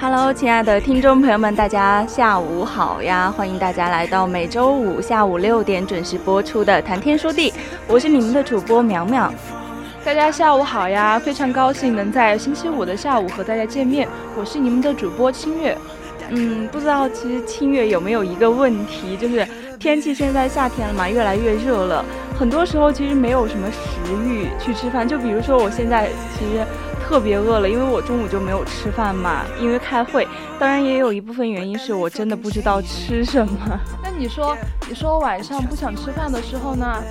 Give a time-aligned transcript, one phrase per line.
[0.00, 3.34] Hello，亲爱的听众朋友们，大家下午好呀！
[3.36, 7.50] 欢迎大家来到每周五下午六点准时播出的《谈天说地》，
[7.88, 9.32] 我是你们的主播苗苗。
[10.04, 11.18] 大家下午好呀！
[11.18, 15.76] 非常高兴能在星期五的下午和大家见面，我是你们的主播清月。
[16.28, 19.44] 嗯，不知道其实清月有没有一个问题，就是
[19.80, 22.04] 天气现在夏天了嘛，越来越热了，
[22.38, 25.08] 很多时候其实没有什么食欲去吃饭。
[25.08, 26.08] 就比如说我现在
[26.38, 26.64] 其实。
[27.08, 30.28] 特别饿了，因为我中午就没有吃饭嘛，因为开会。
[30.58, 33.80] 当然也有一部分原因是我真的不知道吃什么。
[34.04, 34.54] 那你说，
[34.86, 37.02] 你说晚上不想吃饭的时候呢？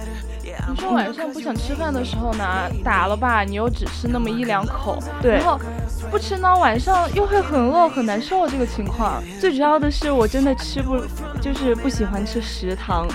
[0.70, 2.46] 你说晚上不想吃饭的时候呢？
[2.84, 5.00] 打了吧，你又只吃那么一两口。
[5.20, 5.32] 对。
[5.34, 5.60] 然后
[6.12, 8.48] 不吃呢，晚上又会很饿很难受。
[8.48, 10.96] 这个情况，最主要的是我真的吃不，
[11.42, 13.08] 就是不喜欢吃食堂。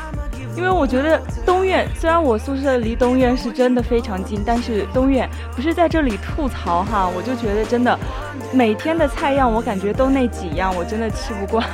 [0.56, 7.98] 因为我觉得东苑虽然我宿舍离东苑是真的非常近，但是东苑不是在这里吐槽哈，我就觉得真的
[8.52, 11.66] 每天的菜样我感觉都那几样，我真的吃不惯。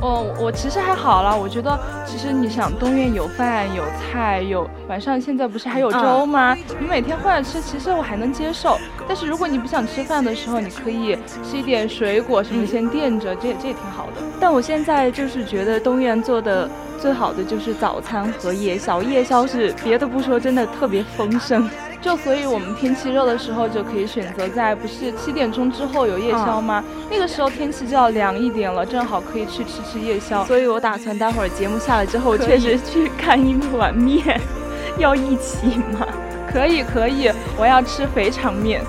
[0.00, 6.54] 哦，我其实还好了，我觉得其实你想东院有饭有菜有晚上现在不是还有粥吗？
[6.78, 8.78] 你每天换着吃，其实我还能接受。
[9.06, 14.22] 但是如果你不想吃饭的时候，你可以吃一点水果什么先垫着，这也这也挺好的。
[14.40, 16.68] 但我现在就是觉得东院做的。
[16.96, 21.68] 最好的就是早餐和夜宵，夜宵是别的不说，真的特别丰盛。
[22.04, 26.84] 就所以我们天气热的时候就可以选择在不是七点钟之后有夜宵吗？
[27.10, 30.44] 那个时候天气就要凉一点了，正好可以去吃吃夜宵。
[30.44, 34.38] 所以我打算待会儿节目下来之后，确实去看一碗面，
[34.98, 35.66] 要一起
[35.98, 36.06] 吗？
[36.46, 38.82] 可以可以，我要吃肥肠面。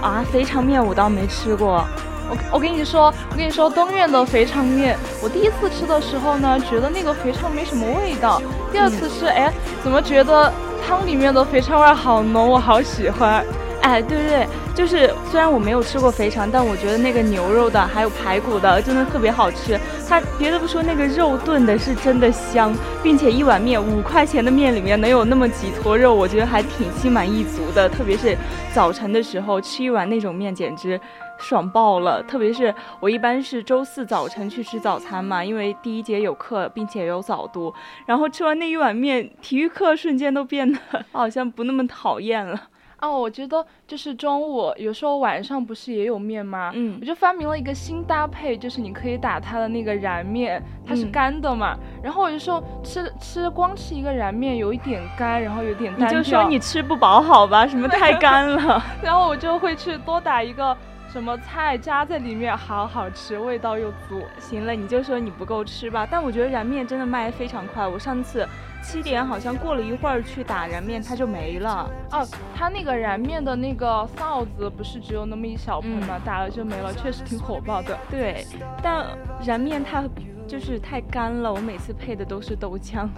[0.00, 1.84] 啊，肥肠面我倒没吃过。
[2.30, 8.40] 我我跟你说，我跟你说，东苑的肥肠面，我第一次吃的时候呢，觉得那个肥肠没什么味道。
[8.70, 9.52] 第二次吃，哎，
[9.82, 10.52] 怎么觉得
[10.86, 13.44] 汤里面的肥肠味儿好浓，我好喜欢。
[13.82, 19.80] 哎，对对，就是虽然我没有吃过肥肠，但我觉得那个牛肉的还有排骨的真的特别好吃。
[20.06, 27.88] 它别的不说，那个肉炖的是真的香，并且一碗面五块钱的面里面能有那么几坨肉，我觉得还挺心满意足的。
[27.88, 28.36] 特别是
[28.74, 31.00] 早晨的时候吃一碗那种面，简直。
[31.40, 32.22] 爽爆了！
[32.22, 37.72] 特别是我一般是周四早晨去吃早餐嘛，因为第一节有课，并且有早读。
[38.06, 40.78] 然后吃完那一碗面，体育课瞬间都变得
[41.12, 42.60] 好像不那么讨厌了。
[43.00, 46.70] 哦，我觉得就是中午，有时候晚上不是也有面吗？
[46.74, 51.74] 嗯，我就发明了一个新搭配，就是你可以打它的那个燃面，它是干的嘛。
[52.02, 56.18] 然后我就说吃吃光吃一个燃面有一点干，然后有点单调。
[56.18, 57.66] 你就说你吃不饱好吧？
[57.66, 58.84] 什么太干了？
[59.02, 60.76] 然后我就会去多打一个。
[61.12, 64.22] 什么菜加在里面好好吃，味道又足。
[64.38, 66.06] 行了，你就说你不够吃吧。
[66.08, 67.84] 但我觉得燃面真的卖的非常快。
[67.84, 68.46] 我上次
[68.80, 71.90] 七点好像过了一会儿去打燃面，它就没了。
[72.12, 72.24] 哦，
[72.54, 76.20] 它那个燃面的那个臊子不是只有那么一小盆吗？
[76.24, 77.98] 打了就没了，确实挺火爆的。
[78.08, 78.46] 对，
[78.80, 79.04] 但
[79.44, 80.04] 燃面它
[80.46, 83.08] 就是太干了，我每次配的都是豆浆。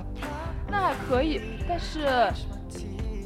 [0.67, 2.33] 那还可以，但是。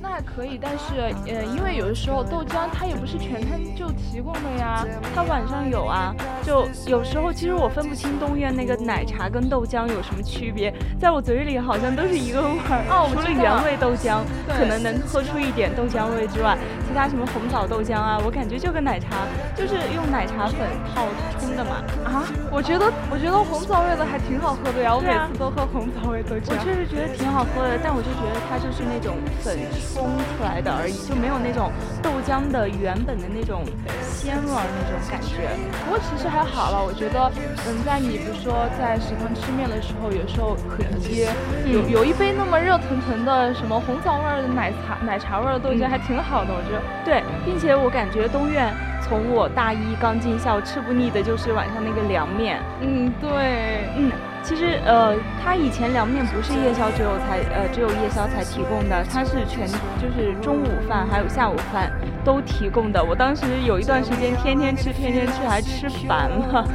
[0.06, 6.14] 那还可以，但是，呃，因为有的时候豆浆它也不是全天就提供的呀，它晚上有啊，
[6.44, 12.84] 就有时候其实我分不清东院那个奶茶跟豆浆有什么区别，在我嘴里好像都是一个味儿。
[12.88, 16.56] 哦，除了原味豆浆可能能喝出一点豆浆味之外，
[16.96, 20.56] 其他什么红枣豆浆啊，我感觉就跟奶茶，就是用奶茶粉
[20.88, 21.04] 泡
[21.38, 21.84] 冲的嘛。
[22.08, 26.56] 啊，我觉得我觉得红枣味的还挺好喝的呀，我每次都喝红枣味豆浆。
[26.56, 29.12] 我确实觉得挺好喝的，但我就觉得它就是那种
[29.44, 29.60] 粉
[29.92, 31.68] 冲出来的而已，就没有那种
[32.00, 33.60] 豆浆的原本的那种
[34.00, 35.52] 鲜味那种感觉。
[35.84, 37.28] 不过其实还好了，我觉得，
[37.68, 40.80] 嗯，在你比如说在食堂吃面的时候，有时候可
[41.12, 41.28] 以
[41.68, 46.85] 有有一杯那么热腾腾的什么红枣味的奶茶奶茶味的豆浆，还挺好的，我觉得。
[47.04, 48.72] 对，并且我感觉东苑。
[49.08, 52.58] 从我大一刚进校，吃不腻的就是晚上那个凉面。
[52.80, 54.10] 嗯，对，嗯，
[54.42, 59.68] 其实呃，它以前凉面不是夜宵只有才呃只有夜宵才提供的，它是全
[60.02, 61.88] 就是中午饭还有下午饭
[62.24, 63.00] 都提供的。
[63.00, 66.66] 我当时有一段时间天天吃，天天吃，还吃烦了。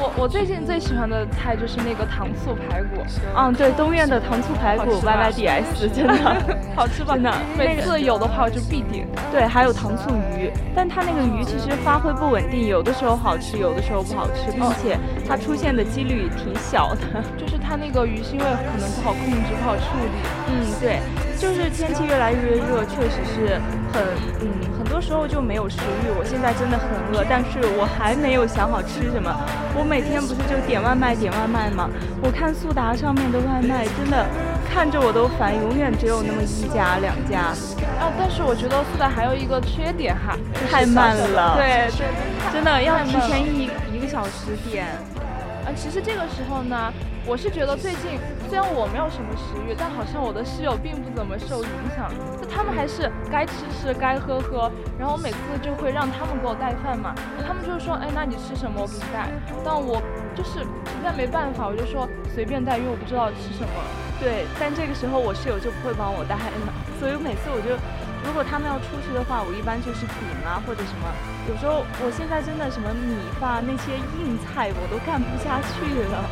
[0.00, 3.02] 我我最近最喜欢的菜就是那个糖醋排骨，
[3.36, 6.14] 嗯，对，东苑的糖醋排骨 Y Y D S 真的。
[6.76, 7.14] 好吃吧？
[7.14, 9.06] 真的，每次有的话我就必点。
[9.32, 14.96] 对，还有糖醋鱼，但它那个鱼其实发挥不稳定，有的时候好吃，有的时候不好吃，并且
[15.26, 17.00] 它出现的几率挺小的，
[17.36, 20.14] 就是它那个鱼腥味可能不好控制，不好处理。
[20.46, 21.00] 嗯，对，
[21.38, 23.54] 就是天气越来越热，确实是
[23.92, 24.02] 很
[24.40, 26.10] 嗯，很多时候就没有食欲。
[26.18, 29.30] 我现在真的很饿，但是我还没有想好吃什么。
[29.78, 31.88] 我每天不是就点外卖点外卖吗？
[32.20, 34.26] 我看速达上面的外卖真的
[34.68, 37.54] 看着我都烦，永远只有那么一家两家。
[38.02, 40.36] 啊，但是我觉得速达还有一个缺点哈，
[40.68, 41.54] 太慢了。
[41.56, 44.86] 对对，真的要提前一一个小时点。
[45.64, 46.92] 啊，其实这个时候呢。
[47.26, 52.08] 我是觉得最近虽然我没有什么食欲，但好像我的室友并不怎么受影响。
[52.40, 54.72] 就他们还是该吃吃，该喝喝。
[54.98, 57.12] 然后我每次就会让他们给我带饭嘛，
[57.46, 59.28] 他们就说，哎，那你吃什么我给你带。
[59.62, 60.00] 但我
[60.34, 63.76] 就是实在没办法，我就说随便带，因为我不知道吃什么。
[64.16, 67.76] 对，但这个时候我室友就不会帮我带了，所以每次我就，
[68.24, 71.04] 如果他们要出去的话，我一般就是饼啊或者什么。
[71.46, 76.24] 有时候我现在真的什么米饭那些硬菜我都干不下去了。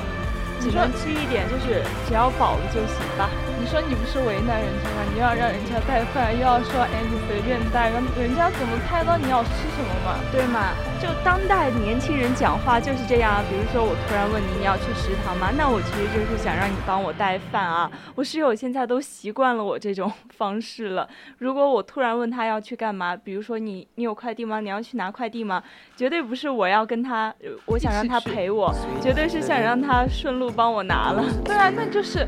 [0.61, 3.29] 只能吃一点，就是只要饱了就行吧。
[3.58, 5.03] 你说你不是为难人家吗？
[5.12, 10.19] 你要让人家带饭，又要说哎你随便带，让人家怎么猜到你要吃什么嘛？
[10.31, 10.73] 对吗？
[11.00, 13.43] 就当代年轻人讲话就是这样。
[13.49, 15.50] 比如说我突然问你你要去食堂吗？
[15.56, 17.91] 那我其实就是想让你帮我带饭啊。
[18.14, 21.09] 我室友现在都习惯了我这种方式了。
[21.38, 24.61] 如果我突然问他要去干嘛，比如说你你有快递吗？
[24.61, 25.62] 你要去拿快递吗？
[25.97, 27.35] 绝对不是我要跟他，
[27.67, 31.25] 我想让他陪我，绝对是想让他顺路不帮我拿了。
[31.44, 32.26] 对啊，那就是。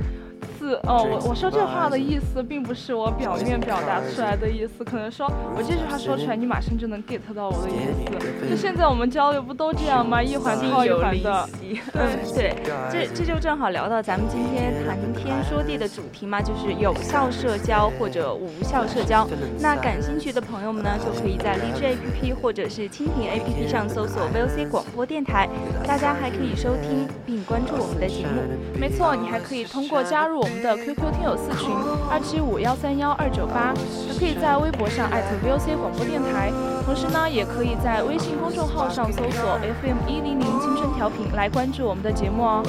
[0.84, 8.50] 哦，我我说这话的意思，并不是我表面表达出来的意思，可能说我这句话说出来，你马上就能 get 到我的意思。
[8.50, 10.22] 就现在我们交流不都这样吗？
[10.22, 11.48] 一环套一环的。
[11.94, 12.54] 嗯，对，
[12.90, 19.26] 这这就正好聊到咱们今天谈天说地的主题嘛，就是有效社交或者无效社交。
[19.60, 25.48] 那感兴趣的朋友们呢，就可以在荔枝 APP 或者是蜻蜓 APP 上搜索 VOC 广播电台，
[25.86, 28.42] 大家还可以收听并关注我们的节目。
[28.78, 30.62] 没错，你还可以通过加入我我们。
[30.62, 31.70] 的 QQ 听友四群
[32.10, 33.74] 二七五幺三幺二九八，
[34.08, 36.50] 还可以在微博上艾特 VOC 广播电台，
[36.84, 42.62] 同时呢，也可以在微信公众号上搜索 FM 一零零青春调频来关注我们的节目哦。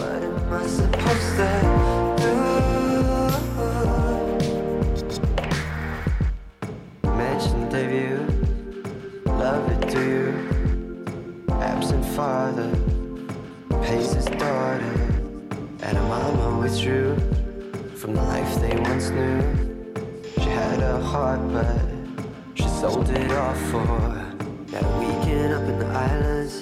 [18.09, 19.93] From the life they once knew.
[20.41, 21.79] She had a heart, but
[22.55, 23.85] she sold it all for
[24.71, 26.61] that weekend up in the islands.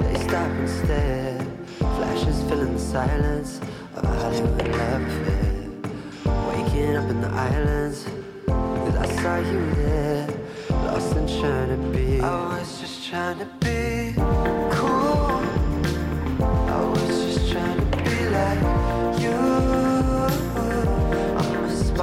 [0.00, 1.38] They stop and stare,
[1.78, 3.60] flashes filling the silence
[3.94, 5.70] of a Hollywood love affair.
[6.48, 8.06] Waking up in the islands,
[8.46, 10.28] cause I saw you there,
[10.70, 12.20] lost and trying to be.
[12.20, 14.03] I was just trying to be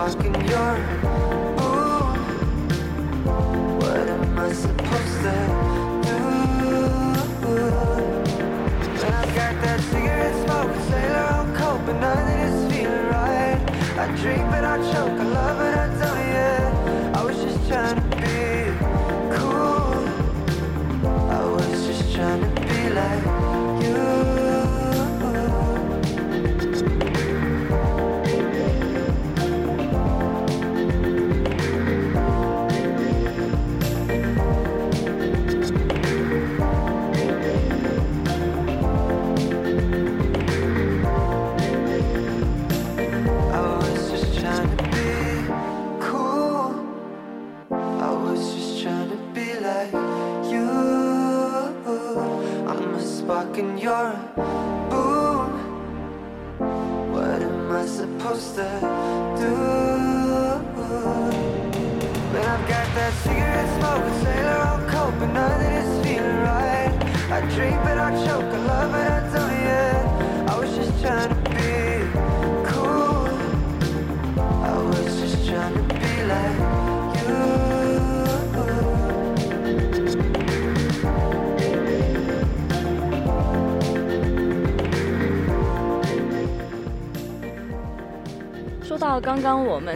[0.01, 0.73] in your
[1.61, 2.15] Ooh,
[3.77, 5.35] what am I supposed to
[6.01, 6.17] do?
[8.99, 13.59] When I got that cigarette smoke, sailor on coke, but nothing is feeling right.
[13.99, 16.40] I drink but I choke, I love but I don't yet.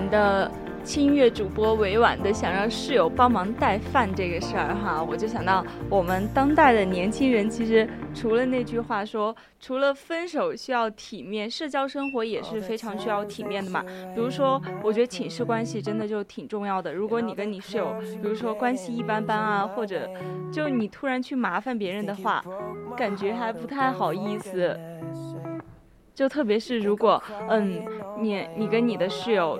[0.05, 0.51] 们的
[0.83, 13.83] 清月主播委婉的想让室友帮忙带饭这个事儿哈，我就想到我们当代的年轻人，其实除了那句话说，除了分手需要体面，社交生活也是非常需要体面的嘛。
[14.13, 16.93] 比如说，我觉得寝室关系真的就挺重要的。
[16.93, 20.07] 如果你跟你室友，比如说关系一般般啊，或者
[20.53, 22.45] 就你突然去麻烦别人的话，
[22.95, 24.79] 感觉还不太好意思。
[26.13, 27.83] 就特别是如果，嗯，
[28.19, 29.59] 你你跟你的室友。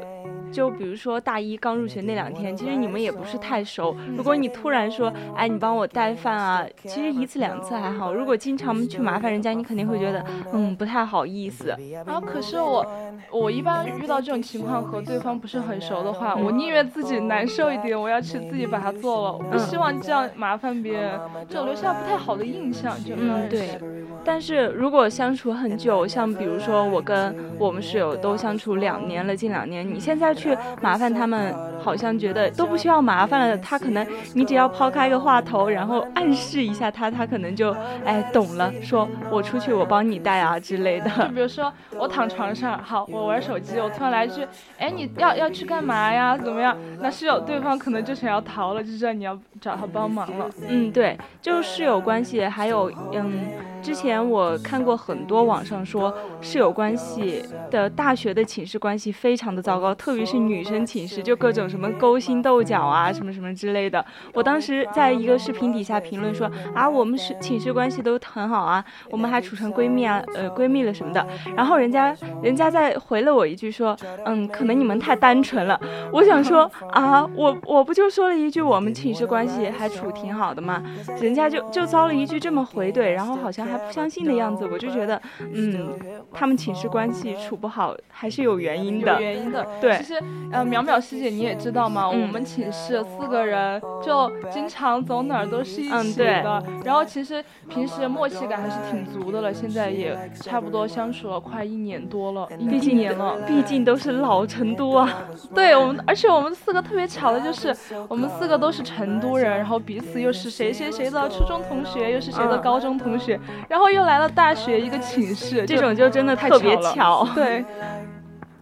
[0.56, 3.94] 就比如说大一刚入学那两天，其实你们也不是太熟。
[4.16, 8.14] 如果你突然说，哎，你帮我带饭啊，其实一次两次还好。
[8.14, 11.76] 如果经常去麻烦人家，你肯定会觉得，嗯，不太好意思。
[12.06, 12.86] 然后可是我，
[13.32, 19.34] 我一般遇到这种情况和对方不是很熟的话，我宁愿自己难受一点，我要去自己把它做了。
[19.34, 21.20] 我不希望这样麻烦别人，
[21.50, 22.96] 就留下不太好的印象。
[23.04, 23.78] 就嗯，对。
[24.26, 33.58] 但是如果相处很久，像比如说我跟我们室友都相处两年了，近两年，你现在去麻烦他们，好像觉得都不需要麻烦了。
[33.60, 41.10] 他可能你只要抛开个话头，然后暗示一下他，他可能就哎懂了，说我出去我帮你带啊之类的。
[41.10, 44.46] 就比如说我躺床上，好，我玩手机，我突然来一句，
[44.80, 46.36] 哎，你要要去干嘛呀？
[46.36, 46.76] 怎么样？
[47.00, 50.50] 那室友对方可能就想要逃了，就知道你要找他帮忙了。
[50.68, 53.46] 嗯，对，就室友关系，还有嗯。
[53.86, 64.06] 之前我看过很多网上说室友关系的大学的寝室关系非常的糟糕，特别是女生寝室就各种什么勾心斗角啊，什么什么之类的。
[64.34, 71.26] 我当时在一个视频底下评论说啊，我们是寝室关系都很好啊，我们还处成闺蜜啊，呃闺蜜了什么的。
[71.56, 73.96] 然后人家人家再回了我一句说，
[74.26, 75.80] 嗯，可能你们太单纯了。
[76.12, 80.84] 我想说啊，我我不就说了一句我们寝室关系还处挺好的吗？
[81.22, 83.86] 人家就就遭了一句这么回怼，然后好像还。
[83.86, 85.94] 不相信的样子，我就觉得，嗯，
[86.34, 89.14] 他们寝室关系处不好还是有原因的。
[89.14, 89.98] 有原因的，对。
[89.98, 90.14] 其实，
[90.52, 96.64] 呃，淼淼师姐你也知道嘛，我们寝室四个人就经常走哪儿都是一起的。
[96.84, 105.10] 然后其实平时默契感还是挺足的了，现在也差不多相处了快一年多了，毕竟年了，毕竟都是老成都啊。
[105.54, 107.76] 对我们，而且我们四个特别巧的就是，
[108.08, 113.40] 我们四个都是成都人，然后彼此又是谁谁谁的初中同学，又是谁的高中同学。
[113.68, 117.66] 然后又来了大学一个寝室，这种就真的特别巧， 对。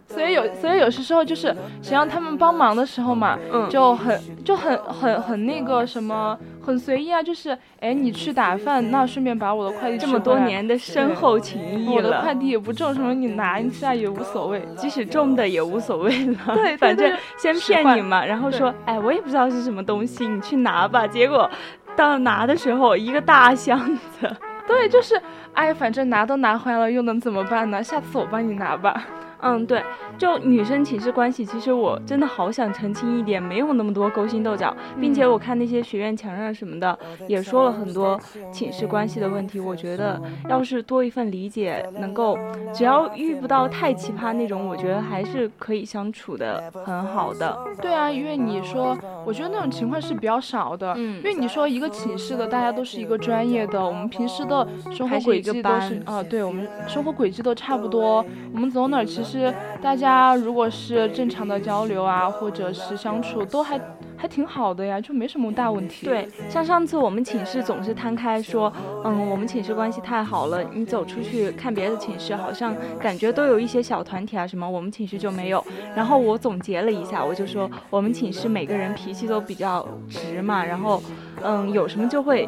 [0.06, 1.48] 所以有，所以有些时候就是
[1.82, 16.26] 想让他们帮忙的时候嘛，嗯，就很就很很很那个什么，很随意啊，就是哎，你去打饭，那顺便把我的快递这么多年的深厚情谊了，我的快递也不重，什么你拿一下也无所谓，即使重的也无所谓。
[16.46, 21.08] 了，对，反正先骗你嘛，然后说，哎，我也不知道是什么东西，你去拿吧。
[21.08, 21.50] 结果
[21.96, 24.32] 到拿的时候，一个大箱子。
[24.68, 25.22] 对，就是，
[25.54, 27.84] 哎，反正拿都拿回来了，又能怎么办呢？
[27.84, 29.06] 下次我帮你拿吧。
[29.44, 29.84] 嗯，对，
[30.18, 36.98] 就女生寝室关系，其实我真的好想澄清一点，没有那么多勾心斗角，并且我看那些学院墙上什么的，
[37.28, 38.18] 也说了很多
[38.54, 39.60] 寝室关系的问题。
[39.60, 42.38] 我觉得要是多一份理解，能够
[42.74, 47.58] 只要遇不到太奇葩那种，我觉得还是可以相处的很好的。
[47.82, 50.94] 对啊，因为你说，我觉得那种情况是比较少的。
[50.96, 59.33] 嗯，因为你说一个寝室的大家都是一个专业的，我们平时的生活轨迹都是啊，对我们生活轨迹都差不多，我们走哪其实。
[59.40, 63.80] 是大家如果是正常的交流啊，或者是相处，都还
[64.24, 66.06] 还挺好的呀，就没什么大问题。
[66.06, 68.72] 对，像上次我们寝室总是摊开说，
[69.04, 75.62] 嗯，我们寝室关系太好了，你走出去看别的寝室，好像感觉都有一些小团体啊什么，我们寝室就没有。
[75.94, 81.04] 然后我总结了一下，我就说我们寝室每个人脾气都比较直嘛，然后。
[81.46, 82.48] 嗯，有什么就会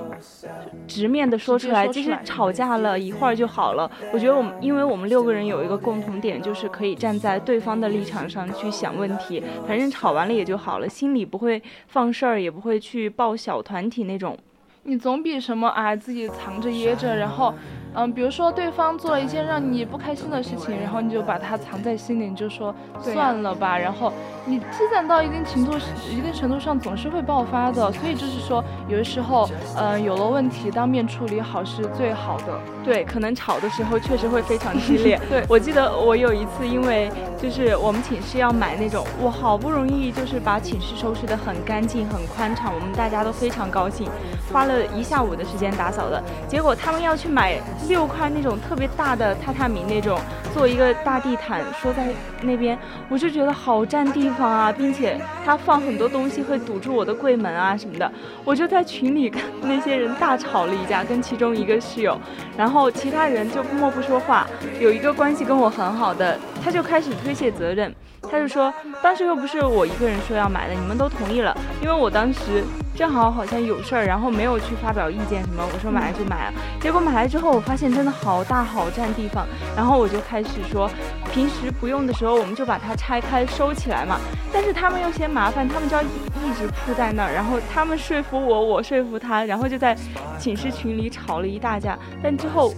[0.87, 3.91] 直面的说出来，其实吵架了一会儿就好了。
[4.13, 14.37] 我觉得我们，因为我们六个人有一个共同点，就是可以站在对方的立场上去想问题，反正吵完了也就好了，心里不会放事儿，也不会去抱小团体那种。
[14.83, 17.53] 你总比什么啊自己藏着掖着，然后。
[17.95, 23.77] 嗯，比如说对方做了一件让你不开心的事情，然后你就把它藏在心里，你就说算了吧。
[23.77, 24.11] 然后
[24.45, 25.77] 你积攒到一定程度、
[26.11, 27.91] 一定程度上，总是会爆发的。
[27.93, 32.59] 所以就是说，有的时候，嗯，有了问题当面处理好是最好的。
[32.83, 35.19] 对，可能吵的时候确实会非常激烈。
[35.29, 37.09] 对我记得我有一次，因为
[37.41, 44.07] 就是我们寝室要买那种，我好不容易就是把寝室收拾得很干净、很宽敞，我们大家都非常高兴，
[44.53, 46.21] 花了一下午的时间打扫的。
[46.47, 50.19] 结果他们要去买六块那种特别大的榻榻米那种，
[50.53, 52.07] 做一个大地毯，说在
[52.41, 52.77] 那边，
[53.09, 58.11] 我就觉得好占地方啊，并且他放很多东西会堵住我的柜门啊什么的，
[58.43, 62.17] 我就在群里跟那些人大吵了一架，跟其中一个室友，
[62.57, 62.91] 然后。
[62.95, 64.47] 其他人就默不说话，
[64.79, 67.93] 有一个关系跟我很好的，他就开始推卸责任，
[68.31, 68.73] 他就说
[69.03, 72.63] 当时又不是我一个人说要买的，你们都同意了，因为我当时
[72.95, 80.89] 正好好像有事儿，然后没有去发表意见什么，我说买了就买了，结果买来之后我发现真的好大好占地方，然后我就开始说
[81.33, 84.19] 平时不用的时候我们就把它拆开收起来嘛，
[84.53, 89.95] 但是他们又嫌麻烦，他们就要一一直铺在那儿，然后他们说服我，我说服他，然后就在
[90.39, 92.73] 寝室群里吵了一大架，但之后。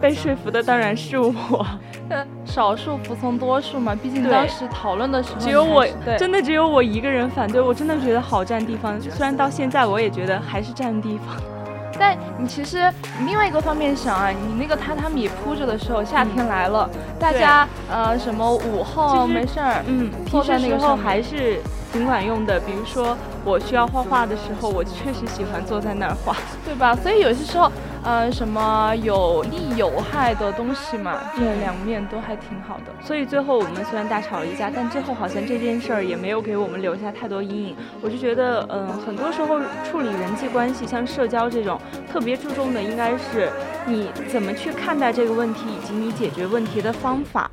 [0.00, 1.66] 被说服的当然是我，
[2.44, 3.94] 少数服从多数嘛。
[3.94, 5.86] 毕竟当时讨论的时候，只有我，
[6.18, 7.60] 真的只有我一个人反对。
[7.60, 11.55] 我真的觉得好占地方，虽然到现在我也觉得还是占地方。
[11.98, 12.92] 但你其实
[13.24, 16.88] 另外一个方面想啊，你那个榻榻米铺着的时候，夏天来了，
[17.18, 21.60] 大家呃什么午后没事儿，嗯，坐在那个时候还是
[21.92, 22.60] 挺管用的。
[22.60, 26.94] 比如说我需要画画的时候，我确实喜欢坐在那儿画，对吧？
[26.94, 27.70] 所以有些时候。
[28.06, 33.04] 呃，什么有利有害的东西嘛，这两面都还挺好的。
[33.04, 37.76] 所以最后我们虽然大吵了一架，但最后好像这件事儿也没有给我们留下太多阴影。
[38.00, 43.50] 我就觉得，嗯，很多时候处理人际关系，像社交这种，特别注重的应该是
[43.86, 47.50] 你怎么去看待这个问题，以及你解决问题的方法。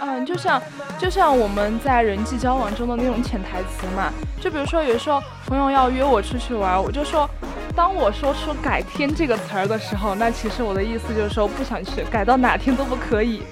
[0.00, 0.60] 嗯，就像
[0.98, 7.30] 就像我们在人际交往中的那种潜台词嘛，就比如说有时候朋友要约我出去玩，我就说。
[7.76, 13.42] 当我说出“改天”这个词儿的时候，那其实我的意思就是说不想去，改到哪天都不可以。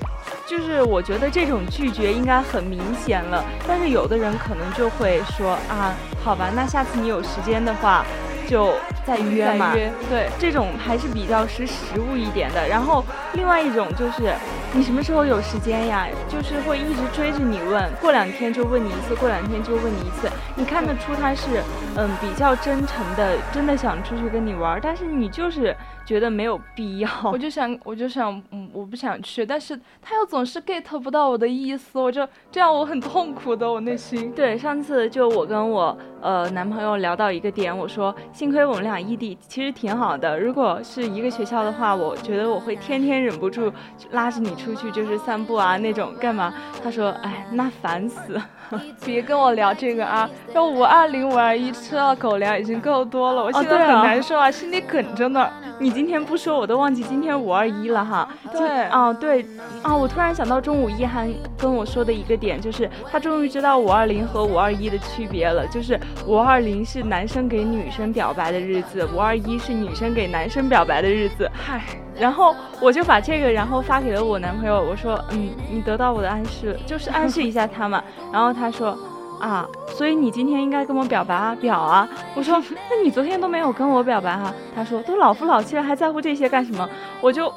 [0.46, 8.04] 就是我觉得这种拒绝应该很明显了，但是有的人可能就会说啊，好吧，那下次你有时间的话。
[8.48, 8.74] 就
[9.06, 9.72] 再约嘛，
[10.08, 12.68] 对，这种还是比较识时务一点的。
[12.68, 14.34] 然后另外一种就是，
[14.72, 16.06] 你什么时候有时间呀？
[16.28, 20.28] 就是会一直追着你问，过两天就问你一次，过两天就问你一次。
[20.54, 21.62] 你看得出他是，
[21.96, 25.76] 嗯，比较真诚的，真的想出去跟你玩，但是你就是。
[26.04, 34.32] 觉得没有必要，我就想，我就想，嗯，我不想去，但是他又总是 get 不到我的意思，我就这样，我很痛苦的，我内心。
[34.32, 40.38] 对，上次就我跟我呃男朋友聊到一个点，我说幸亏我们俩异地，其实挺好的。
[40.38, 43.72] 如果是一个学校的话，我觉得我会天天忍不住
[44.12, 46.52] 拉着你出去，就是散步啊那种，干嘛？
[46.82, 48.40] 他说，哎，那烦死。
[49.04, 50.28] 别跟我聊这个啊！
[50.52, 55.48] 这五二零五二一吃了狗粮已经够多了，我现在很难受啊，心里梗着呢。
[55.78, 58.28] 你今天不说，我都忘记今天五二一了哈。
[58.52, 59.44] 对，啊对，
[59.82, 71.50] 啊，我突然想到中午一涵跟我说的一个点，就是他终于知道五二零和五二一的区别了，就是五二零是男生给女生表白的日子，五二一是女生给男生表白的日子。
[71.52, 71.80] 嗨。
[72.18, 74.80] 然后我就把这个，然后发给了我男朋友。
[74.80, 78.02] 我说，嗯，你得到我的暗示，就是暗示一下他嘛。
[78.32, 78.96] 然后他说，
[79.40, 82.08] 啊，所以你今天应该跟我表白啊，表啊。
[82.34, 84.52] 我说，那你昨天都没有跟我表白哈？
[84.74, 86.88] 他说，都老夫老妻了，还在乎这些干什么？
[87.20, 87.52] 我就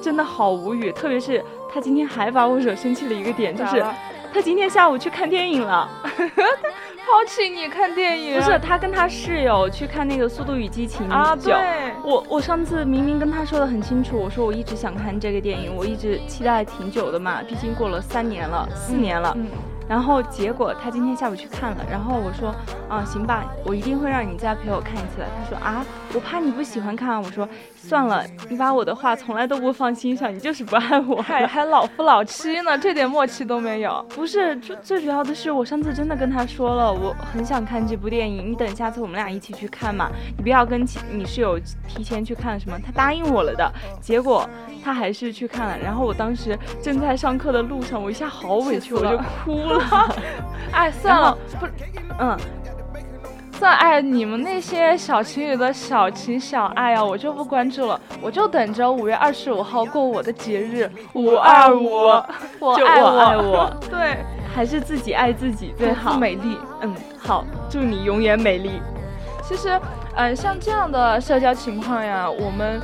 [0.00, 0.92] 真的好无语。
[0.92, 3.84] 特别是他今天还把我惹生气了一个点，就是
[4.32, 5.88] 他今天下午去看电影了。
[7.06, 8.34] 抛弃你看电影？
[8.34, 11.36] 不是，他跟他室友去看那个《速度与激情》啊。
[11.36, 11.54] 对，
[12.02, 19.36] 我我上次明明跟他说的很清楚，我说我一直想看这个电影，我一直期待挺久的嘛，毕竟过了三年了，四年了。
[19.88, 22.54] 然后结果他今天下午去看了，然后我说
[22.88, 25.26] 啊行吧，我一定会让你再陪我看一次的。
[25.38, 27.20] 他说啊，我怕你不喜欢看。
[27.20, 34.04] 我说算了，你把我的话从来都不放心上，你就是不爱我， 还还老夫老妻呢， 这点默契都没有。
[34.08, 42.76] 不是，最最主要的是我上次真的跟他说了，我很想看这部电影，你等下次我们俩一起去看嘛，你不要跟你室友提前去看什么。
[42.84, 44.48] 他答应我了的，结果
[44.84, 45.78] 他还是去看了。
[45.78, 49.75] 然后我当时正在上课的路上，我一下好委屈，我就哭了。
[50.72, 51.66] 哎，算了，不，
[52.18, 52.36] 嗯，
[53.58, 61.90] 算哎，你们那些小情侣的小情小爱啊，我就不关注了，我就等着五月二十五号过我的节日五二五，
[62.60, 64.18] 我爱我爱我，对，
[64.54, 68.80] 还是自己爱自己最好，美丽，嗯，好，祝你永远美丽。
[69.42, 69.80] 其实，
[70.16, 72.80] 嗯，像这样的社交情况呀，我们。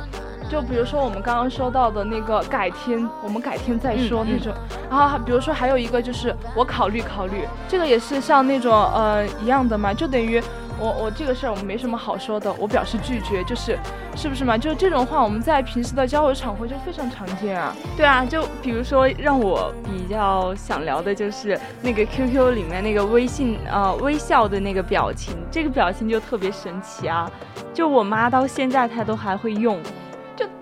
[0.53, 4.53] 就比如说我们刚刚说到的那个改天，我们改天再说那种。
[4.87, 10.39] 然后比如说还有一个就是我考虑考虑，这个也是像那种呃一样的嘛，就等于。
[10.79, 13.77] 我我这个事儿我们没什么好说的，我表示拒绝，就是
[14.15, 14.57] 是不是嘛？
[14.57, 17.75] 就这种话，我们在平时的交友场合就非常常见啊。
[17.95, 27.31] 对啊，就比如说让我比较想聊的就是那个 QQ 里面那个微信呃微笑的那个表情，这个表情就特别神奇啊，
[27.71, 29.79] 就我妈到现在她都还会用。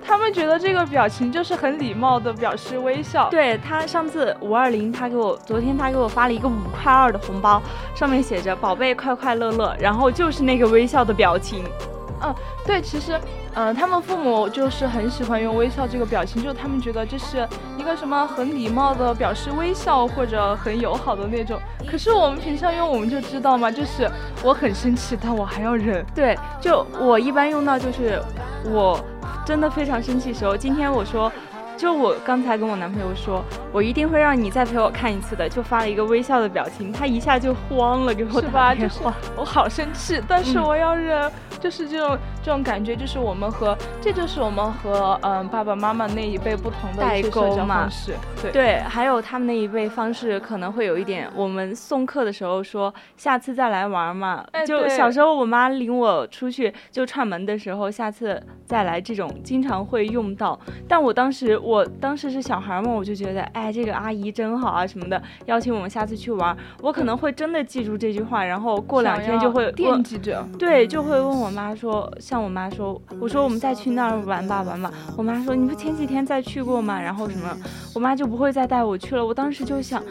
[0.01, 3.29] 就他们觉得这个表情就是很礼貌的表示微笑。
[3.29, 7.61] 对他上次五二零，他给我昨天他给我发了一个五块二的红包，
[7.95, 11.63] 上面写着“宝贝快快乐乐”，然后就是那个微笑的表情。
[12.23, 12.33] 嗯，
[12.67, 13.19] 对，其实，
[13.55, 21.59] 嗯，他们父母就是很喜欢用微笑这个表情，就他们觉得这是一个什么很礼貌的表示微笑或者很友好的那种。
[21.89, 24.07] 可是我们平常用我们就知道嘛，就是
[24.43, 26.05] 我很生气，但我还要忍。
[26.13, 28.21] 对，就我一般用到就是
[28.65, 28.99] 我。
[29.51, 31.29] 真的非常生气时候，今天我说，
[31.75, 41.29] 就我刚才跟我男朋友说，我一定会让你再陪我看一次的，就发了一个微笑的表情，他一下就慌了，给我打电话，我好生气，但是我要忍。
[41.61, 47.87] 就是这种这种感觉，就是我们和这就是我们和嗯爸爸妈妈那一辈不同的代沟嘛。
[48.41, 51.29] 对对，还有他们那一辈方式可能会有一点。
[51.35, 60.59] 我们送客的时候说下次再来玩嘛，就小时候我妈领我出去就串门的时候，下次再来这种经常会用到。
[60.87, 70.43] 但我当时我当时是小孩嘛，我就觉得哎这个阿姨真好啊什么的，邀请我们下次去玩，我可能会真的记住这句话，然后过两天就会惦记着。
[70.57, 71.50] 对，就会问我。
[71.51, 74.89] 我妈说，像我妈说，我说我们再去那儿玩吧，玩吧。
[75.17, 76.97] 我妈说，你不前几天再去过吗？
[76.97, 77.53] 然后什么，
[77.93, 79.25] 我妈就不会再带我去了。
[79.25, 80.01] 我当时就想，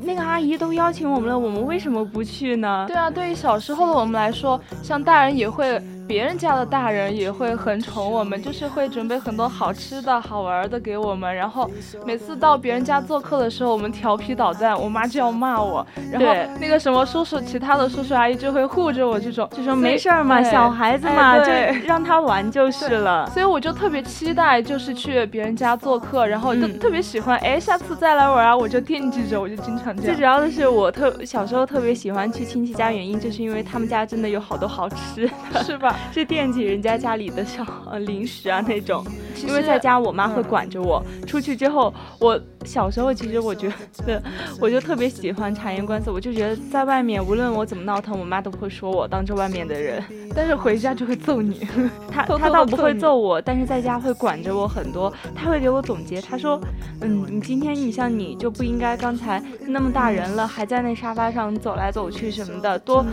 [0.00, 2.86] 那个阿姨都邀请我们了，我们为什么不去呢？
[2.88, 5.78] 对啊，对于小时候的我们来说，像大人也会。
[6.08, 11.32] 别人家的大人也会很宠我们，就是会准备很多好吃的好玩的给我们。
[11.32, 11.70] 然后
[12.06, 15.86] 每次到别人家做客的时候，我们调皮捣蛋，我妈就要骂我。
[16.10, 21.52] 然后那个什么叔叔，其他的叔叔阿姨就会护着我，这种就说没事儿嘛，小孩子嘛，就
[21.84, 23.28] 让他玩就是了。
[23.30, 30.04] 所以我就特别期待，就是去别人家做客，然后就特别喜欢，哎，下次再来玩啊，我就惦记着，我就经常这样。
[30.04, 35.94] 最主要的是，我特小时候特别喜欢去亲戚家，原因就是因为他们家真的有好多好吃的，是吧？
[36.12, 37.64] 是惦记人家家里的小
[38.00, 39.04] 零食啊那种，
[39.46, 41.02] 因为在家我妈会管着我。
[41.26, 43.72] 出去之后，我小时候其实我觉
[44.06, 44.22] 得，
[44.60, 50.02] 我就特别喜欢察言观色，我就觉得在外面无论我怎么闹腾，我妈都不会说我，当着外面的人。
[50.34, 51.66] 但是回家就会揍你，
[52.10, 55.12] 他他倒不会揍我，但是在家会管着我很多。
[55.34, 56.60] 他会给我总结，他说，
[57.00, 63.04] 嗯，你今天你像你就不应该刚才那么大人了，还在那沙发上走来走去什么的，多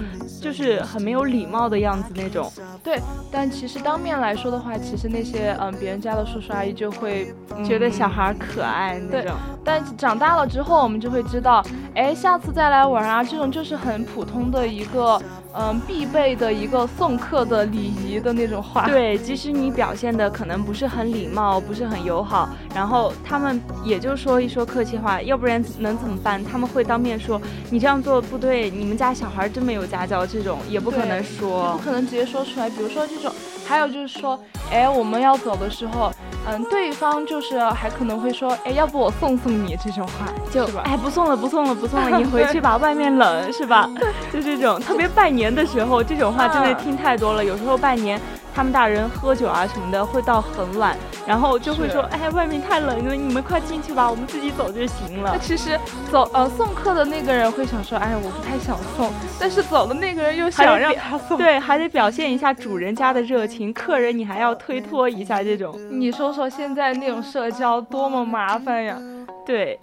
[0.41, 2.51] 就是很没有礼貌的样子那种。
[2.83, 2.99] 对，
[3.31, 7.33] 但其实当面来说的话，其实那些嗯别人家的叔叔阿姨就会
[7.65, 9.31] 觉得小孩可爱那种。
[9.63, 11.63] 但长大了之后，我们就会知道，
[11.95, 15.21] 哎，下次再来玩啊，这种就是很普通的一个。
[15.57, 18.85] 嗯，必备的一个送客的礼仪的那种话。
[18.87, 26.43] 对，即使你表现的可能不是很礼貌，不是很友好，然后他们也就说一说客气话，要不然能怎么办？
[26.43, 32.69] 他们会当面说你这样做不对，你们家小孩真没有家教，这种也不可能说，不可能直接说出来。
[32.69, 33.31] 比如说这种，
[33.67, 34.39] 还有就是说，
[34.71, 36.11] 哎，我们要走的时候。
[36.47, 43.89] 嗯，对方就是还可能会说，哎，要不我送送你这种话，就哎，不送了，不送了，不送了，你回去吧， 外面冷是吧？
[44.31, 47.43] 就这种特别拜年的时候，这种话真的听太多了。
[47.43, 48.21] 有时候拜年。
[48.55, 50.95] 他们大人喝酒啊什么的会到很晚，
[51.27, 55.31] 然后就会说，哎，外面太冷了，你们快进去吧，我们自己走就行了。
[55.33, 55.77] 那其实
[56.09, 65.77] 走呃送客的那个人会想说，哎，我不太想送，但是走的那个人又想让他送，对，还得表现一下主人家的热情，客人你还要推脱一下这种。
[65.91, 68.97] 你说说现在那种社交多么麻烦呀？
[69.45, 69.77] 对。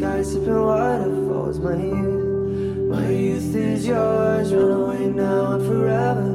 [0.00, 1.58] Skies, sipping waterfalls.
[1.58, 6.28] My youth, my youth is yours, run away now and forever.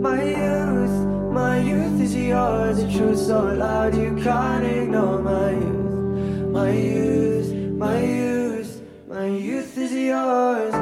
[0.00, 0.98] My youth,
[1.30, 5.20] my youth is yours, The truth so loud you can't ignore.
[5.20, 7.52] My youth, my youth,
[7.84, 10.72] my youth, my youth is yours.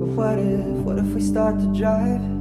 [0.00, 2.31] But what if, what if we start to drive?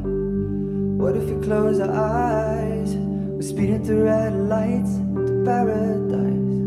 [1.01, 2.93] What if we close our eyes?
[2.93, 6.61] We're speeding through red lights to paradise.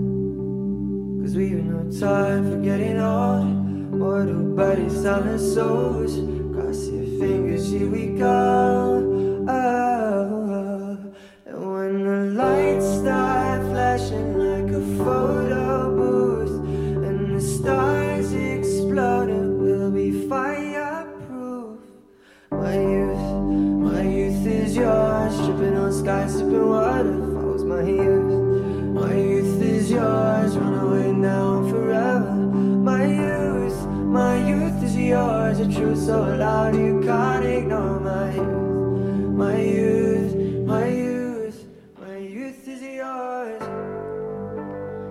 [1.23, 3.47] Cause we've no time for getting old.
[3.95, 6.19] Mortal bodies, silent souls.
[6.53, 9.04] Cross your fingers, here we go.
[36.15, 37.99] So loud you can't ignore.
[37.99, 41.57] My youth, my youth, my youth,
[42.01, 43.61] my youth is yours.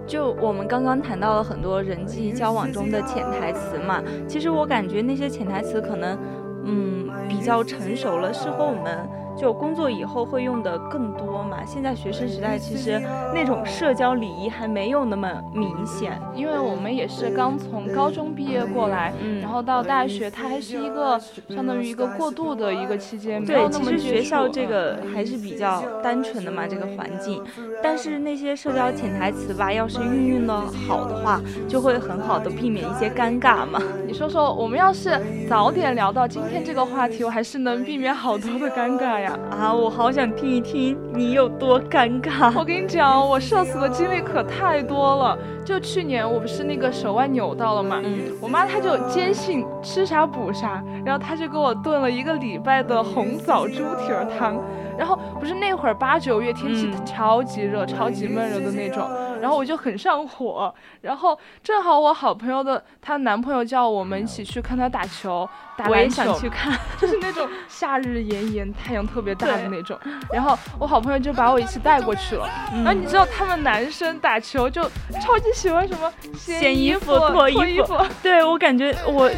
[0.08, 6.18] 就我们刚刚谈到了很多人际交往中的潜台词嘛，其实我感觉那些潜台词可能，
[6.64, 8.98] 嗯，比较成熟了，适合我们
[9.38, 11.58] 就工作以后会用的更多嘛。
[11.66, 13.02] 现在学生时代其实
[13.34, 21.20] 那种社交礼仪还没有那么明显，因为我们也是刚从高中毕业过来，嗯然后到大学，它还是一个
[21.50, 27.44] 相当于一个过渡的一个期间，没有对，其实那么学校这个还是比较单纯的嘛，这个环境。
[27.82, 30.54] 但是那些社交潜台词吧，要是运用的
[30.88, 33.82] 好的话，就会很好的避免一些尴尬嘛。
[34.14, 39.36] 你说说，我们要是早点聊到今天这个话题，我还是能避免好多的尴尬呀。
[39.50, 42.54] 啊，我好想听一听你有多尴尬。
[42.56, 45.36] 我跟你讲，我社死的经历可太多了。
[45.66, 54.58] 就去年我不是那个手腕扭到了嘛，嗯我妈她就坚信吃啥补啥，然后她就给我炖了一个礼拜的红枣猪蹄儿汤。
[54.98, 59.10] 然后不是那会儿八九月天气嗯超级热、超级闷热的那种，
[59.42, 60.74] 然后我就很上火。
[61.02, 66.78] 然后正好我好朋友的她男朋友叫我们一起去看她打球，打我也想去看。
[67.00, 69.98] 就是那种夏日炎炎、太阳特别大的那种。
[70.32, 72.48] 然后我好朋友就把我一起带过去了。
[72.74, 74.84] 嗯然后你知道他们男生打球就
[75.22, 79.30] 超级喜欢什么掀衣衣服脱脱衣服对我感觉我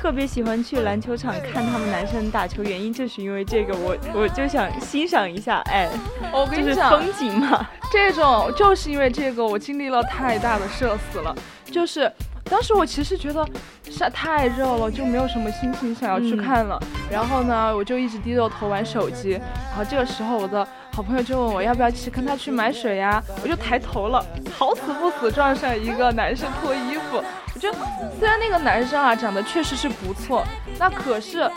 [0.00, 5.90] 特别喜欢去篮球场看他们男生打球，原因就是因为这个，我我就想欣赏一下，哎，
[6.32, 7.68] 我跟你讲，就是风景嘛。
[7.92, 11.36] 这种就是因为这个，我经历了太大的社死了。
[11.70, 12.10] 就是
[12.44, 13.46] 当时我其实觉得
[13.90, 16.80] 晒太热了，就没有什么心情想要去嗯看了。
[17.12, 19.32] 然后呢，我就一直低着头玩手机。
[19.32, 23.22] 然后这个时候，我的好朋友就问我要不要去跟他去买水呀？
[23.42, 24.24] 我就抬头了，
[24.56, 27.22] 好死不死撞上一个男生脱衣服。
[27.54, 27.78] 我觉得
[28.18, 30.44] 虽然那个男生啊长得确实是不错，
[30.78, 31.50] 那可是。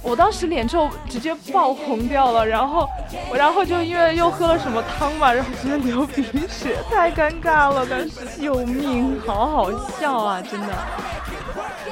[0.00, 2.88] 我当时脸就直接爆红掉了，然后
[3.34, 10.68] 然后就因为又喝了什么汤嘛，然后直接流鼻血，太尴尬了，当时 救命，好好笑啊，真的。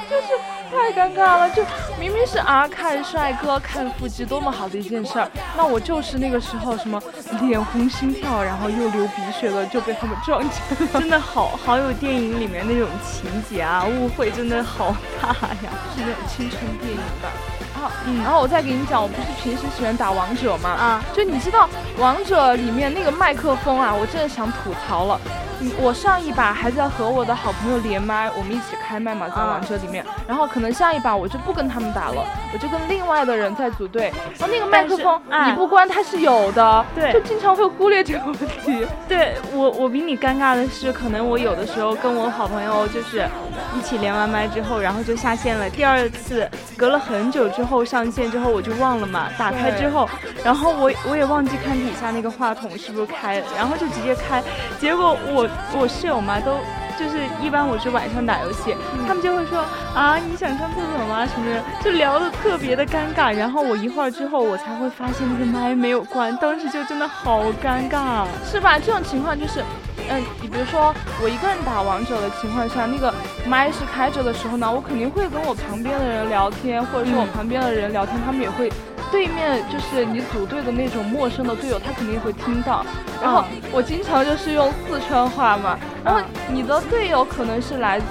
[0.09, 0.27] 就是
[0.71, 1.49] 太尴尬了。
[1.51, 1.63] 就
[1.99, 7.01] 明明是啊看帅哥看腹肌多么好的一件事儿，那我就是那个时候什么
[7.41, 10.99] 脸红心跳，然后又流鼻血的就被他们撞见了。
[10.99, 15.71] 真的好好有电影里面那种情节啊，误会真的好大呀。
[15.95, 17.29] 是那种青春电影吧。
[17.73, 20.69] 然后，嗯，然后我再给你讲，我不是平时喜欢打王者吗？
[20.69, 25.19] 啊，就你知道王者里面那个麦克风啊，我真的想吐槽了。
[25.59, 30.05] 嗯，我上一把还在和我的好朋友连麦，我们一起开麦嘛，在王者里面。
[30.27, 34.11] 然后可能下一把我就不跟他们打了，我就跟另外的人在组队。
[34.37, 38.85] 然后那个麦克风你不关它是有的，对就经常会忽略这个问题。
[39.07, 43.27] 对我，我比你尴尬的是，可能我有的时候跟我好朋友就是
[43.75, 45.69] 一起连完麦之后，然后就下线了。
[45.69, 50.07] 第二次隔了很久之后上线之后，我就忘了嘛，打开之后，
[50.43, 54.43] 然后我我也忘记看底下那个话筒是不是开了，然后就直接开，
[54.79, 56.57] 结果我我室友嘛都
[56.97, 58.75] 就是一般我是晚上打游戏，
[59.07, 61.25] 他们就会说啊，你想上厕所吗？
[61.25, 63.33] 什么的，就聊的特别的尴尬。
[63.33, 68.79] 然后我一会儿之后，我才会发现那个麦没有关，当时就真的好尴尬，是吧？
[68.79, 69.63] 这种情况就是。
[70.09, 73.13] 嗯，你比如说我一个人打王者的情况下，那个
[73.45, 78.71] 麦是开着的时候呢，我肯定会跟我旁边的人聊天，或者说我旁边的人聊天，他们也会，
[79.11, 82.85] 对面就是你组队的那种陌生的队友，他肯定会听到。
[83.21, 88.05] 然后我经常就是用四川话嘛，然后你的队友可能是来自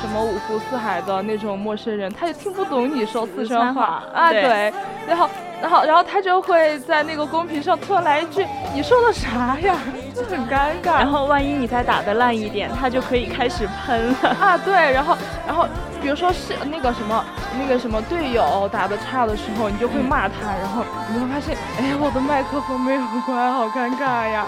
[0.00, 4.72] 什么五湖四海的那种陌生人，他也听不懂你说四川话啊，对，
[5.06, 5.28] 然后。
[5.58, 9.74] 然后，然后他就会在那个公屏上突然来一句：“你说的啥呀？”
[10.16, 10.98] 就很尴尬。
[10.98, 14.56] 然后万一你再打的烂一点，他就可以开始喷了啊！
[14.56, 15.66] 对，然后，然后，
[16.00, 17.24] 比如说是那个什么，
[17.60, 24.46] 那个什么队友打的差的时候，你就会骂他，然后你会发现，哎，我的麦克风没有关，好尴尬呀。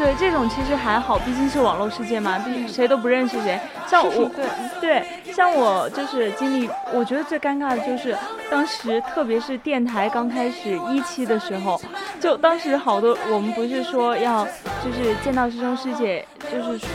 [0.00, 3.60] 对，这种其实还好，毕竟是网络世界嘛，毕竟谁都不认识谁。
[3.86, 4.46] 像我，对
[4.80, 8.16] 对，像我就是经历，我觉得最尴尬的就是
[8.50, 11.78] 当时，特别是电台刚开始一期的时候，
[12.18, 14.42] 就当时好多我们不是说要
[14.82, 16.86] 就是见到师兄师姐，就是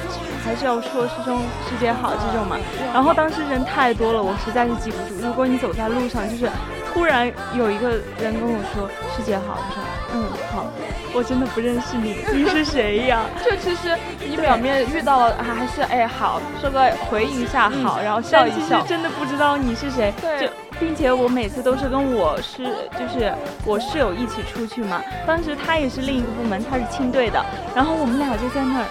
[0.44, 1.38] 还是要说师兄
[1.70, 2.58] 师姐好这种嘛。
[2.92, 5.22] 然后当时人太多了，我实在是记不住。
[5.22, 6.50] 如果你走在路上，就是
[6.96, 7.90] 突然有一个
[8.22, 10.66] 人跟我说师姐好，我说嗯好。
[11.14, 13.26] 我真的不认识你， 你是谁呀？
[13.44, 18.82] 就其实你表面遇到了，还是哎好，说个回应一下好，然后笑一笑。
[18.88, 20.14] 真的不知道你是谁。
[20.22, 22.64] 对，并且我每次都是跟我室，
[22.98, 23.34] 就是
[23.66, 25.02] 我室友一起出去嘛。
[25.28, 28.86] 当时他也是另一个部门，他是青队的，然后我们俩就在那儿，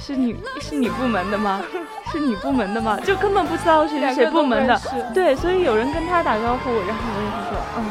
[0.00, 1.60] 是女是你部门的吗？
[2.10, 2.98] 是你部门的吗？
[3.04, 4.80] 就根本不知道谁是谁部门的。
[5.14, 7.84] 对，所以有人跟他打招呼，然后我也会说嗯。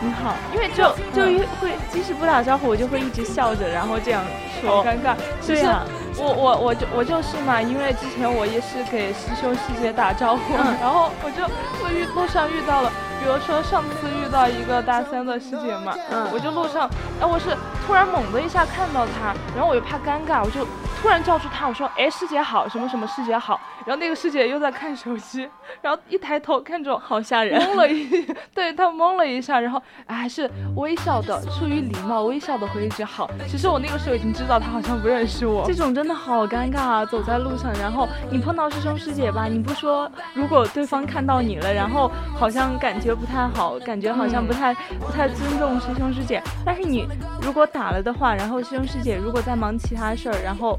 [0.00, 1.22] 你好，因为就就
[1.60, 4.22] 会即使不打招呼，我就会一直笑着，然后这样
[4.60, 5.16] 说，尴尬。
[5.46, 5.82] 对呀，
[6.18, 11.46] 我我我就我就是嘛，因为之前我也是给师兄师姐打招呼，然后我就
[11.80, 20.66] 会遇路上遇到了，比如说上次遇到一个大三的师姐嘛，嗯，我就路上，哎，我是突然猛的一下看到她，然后我又怕尴尬，我就
[21.04, 23.60] 突然叫住她，我说，哎，师姐好，什么什么师姐好。
[23.84, 25.46] 然后那个师姐又在看手机，
[25.82, 33.30] 然后一抬头看着我，好吓人，懵了一， 对她懵了一下，然后还是微笑的，出于礼貌，微笑的回一句好。
[33.46, 37.04] 其实我那个时候已经知道她好像不认识我，这种真的好尴尬啊！
[37.04, 46.42] 走在路上，然后你碰到师兄师姐吧，你不说，如果对方看到你了，然后好像感觉不太好，感觉好像不太不太尊重师兄师姐。
[46.64, 47.06] 但是你
[47.42, 50.78] 如果打了的话，然后师兄师姐如果在忙其他事儿，然后。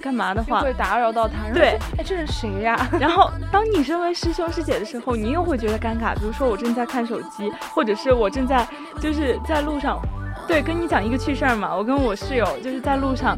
[0.00, 1.34] 干嘛的话会打扰到他？
[1.54, 2.76] 对，哎，这是谁呀？
[2.98, 6.14] 然后当你身为师兄师姐的时候，你又会觉得尴尬。
[6.14, 8.66] 比如说我正在看手机，或者是我正在
[9.00, 10.00] 就是在路上。
[10.46, 13.36] 对，跟你讲一个趣事儿嘛，我跟我室友就是在路上。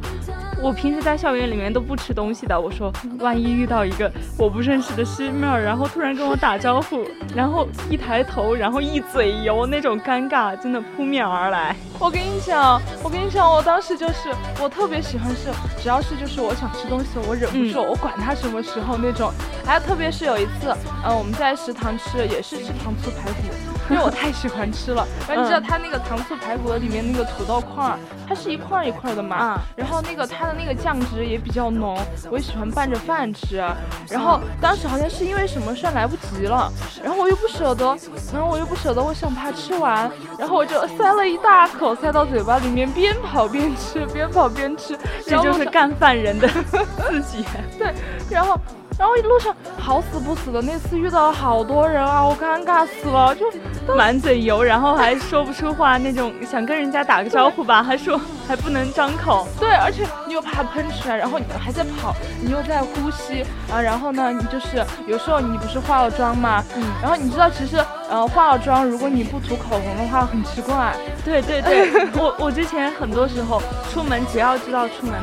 [0.62, 2.58] 我平时在校园里面都不吃东西的。
[2.58, 7.04] 我说，万一遇到一个我不认识的师妹儿，然后突然跟我打招呼，
[7.36, 11.76] 然后一抬头，然后一嘴油，那种尴尬真的扑面而来。
[11.98, 14.30] 我跟你讲，我跟你讲，我当时就是
[14.62, 15.50] 我特别喜欢是，
[15.82, 19.30] 只要是就是我想吃东西，我忍不住，我管他什么时候那种。
[19.66, 23.73] 还有特别是有一次，嗯，我们在食堂吃，也是吃糖醋排骨。
[23.90, 31.98] 因为我太喜欢吃了，然后你知道它那个糖醋排骨里面那个土豆块儿，它是一块一块的嘛，然后那个它的那个酱汁也比较浓，
[32.30, 33.62] 我也喜欢拌着饭吃。
[34.08, 37.84] 然后当时好像是因为什么事来不及了，然后我又不舍得，
[38.32, 46.48] 然后我又不舍得，我想把它吃完，然后我就塞了一大口塞到嘴巴里面，边跑边吃，边跑边吃，这就是干饭人的
[47.10, 47.44] 自己。
[47.78, 47.92] 对，
[48.30, 48.58] 然后。
[48.96, 53.46] 然后一路上好死不死的，那次遇到了好多人啊，我尴尬死了，就
[53.94, 59.46] 满嘴油，然后还说不出话那种，想跟人家打个招呼吧，还说还不能张口。
[59.58, 66.62] 对，而且你又怕喷出来，然后你还在跑，你又在呼吸啊，然后呢，你就是有时候你不是化了妆吗？
[66.76, 66.84] 嗯。
[67.02, 67.76] 然后你知道其实
[68.08, 70.94] 呃化了妆，如果你不涂口红的话很奇怪。
[71.24, 73.60] 对对对，我我之前很多时候
[73.92, 75.14] 出门只要知道出门。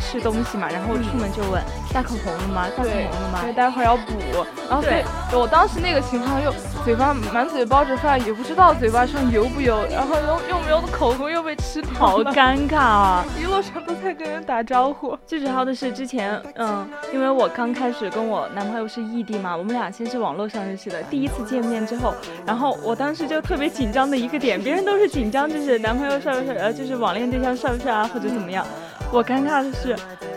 [0.00, 2.66] 必吃东西嘛，然后出门就问带口红了吗？
[2.76, 3.40] 带口红了吗？
[3.42, 4.12] 对，待会儿要补。
[4.68, 6.52] 然后对，我当时那个情况又
[6.84, 13.24] 嘴巴满嘴包着饭，也不知道嘴巴上油不油，然后又又没有口红又被吃好 尴尬啊！
[13.38, 15.16] 一路上都在跟人打招呼。
[15.26, 22.14] 最主要的是之前，嗯，因为我刚开始跟我男朋友是异地嘛，我们俩先是网络上认识的，第一次见面之后，
[22.46, 28.64] 然后我当时就特别紧张的一个点，别人都是紧张就是男朋友帅不帅，呃，就是网恋对象帅不帅啊，或者怎么样。
[29.12, 29.96] 我尴尬的是，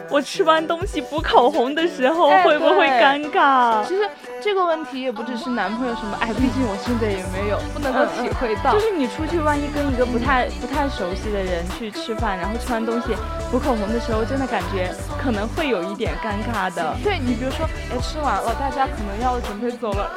[0.10, 3.84] 我吃完东西补口红的时候会不会尴尬？
[3.86, 4.10] 其实
[4.42, 8.74] 这个问题也不只是男朋友什么，哎，毕竟我现在也没有，不能够体会到。
[8.74, 13.16] 就是你出去，万一跟一个不太不太熟悉的人去吃饭，然后吃完东西
[13.52, 14.90] 补口红的时候，真的感觉
[15.22, 16.96] 可能会有一点尴尬的。
[17.04, 20.12] 对你比如说，哎，吃完了，大家可能要准备走了，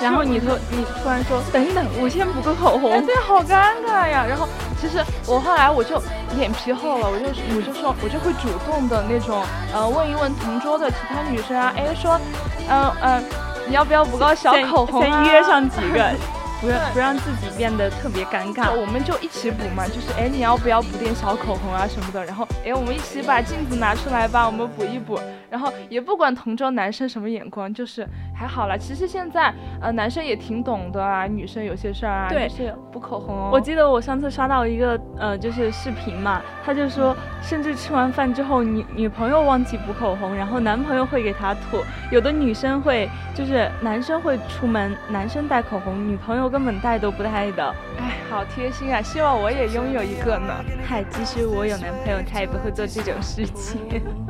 [0.00, 4.24] 然后你突你突然说，等一等，我先补个口红，对，好尴尬呀。
[4.26, 4.48] 然后
[4.80, 6.02] 其实我后来我就
[6.36, 12.20] 脸皮厚了，我就我就说，我就会主动的那种，呃，问一问同桌的其他女生啊，哎，说，
[12.68, 13.24] 嗯嗯。
[13.68, 15.02] 你要不要补个小口红？
[15.02, 16.10] 先约上几个。
[16.60, 28.04] 不要不让自己变得特别尴尬，我们就一起补嘛，就是哎你要不要补点小口红啊什么的，然后哎我们一起把镜子拿出来吧，我们补一补，然后也不管同桌男生什么眼光，就是
[28.38, 28.76] 还好啦。
[28.76, 33.50] 其实现在呃男生也挺懂的啊，女生有些事儿啊，就是，补口红。
[33.50, 46.48] 我记得我上次刷到一个呃就是视频嘛，他就说甚至吃完饭之后女女朋友忘记补口红，然后男朋友会给她涂，有的女生会就是男生会出门，男生带口红，女朋友。
[46.48, 49.02] 根本带都不带的，哎，好贴心啊！
[49.02, 50.54] 希望我也拥有一个呢。
[50.86, 53.78] 嗨，即使我有男朋友，他也不会做这种事情。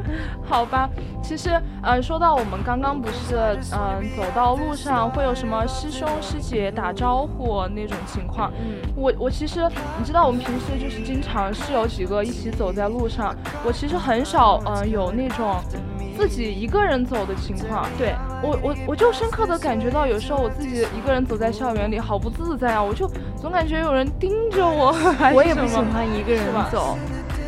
[0.45, 0.91] 好吧，
[1.29, 1.51] 其实，
[1.83, 3.37] 呃，说到我们刚刚不是，
[3.74, 8.51] 嗯，走到路上会有什么师兄师姐打招呼那种情况。
[8.59, 9.61] 嗯，我我其实，
[9.99, 15.61] 你知道，我们平时就是经常是有几个一起走在路上，我其实很少，嗯，有那种。
[16.16, 18.12] 自己一个人走的情况，对
[18.43, 22.83] 我我我就深刻的感觉到，有时候我自己一个人走在校园里，好不自在啊！
[22.83, 24.93] 我就总感觉有人盯着我，
[25.33, 26.99] 我也不喜欢一个人走。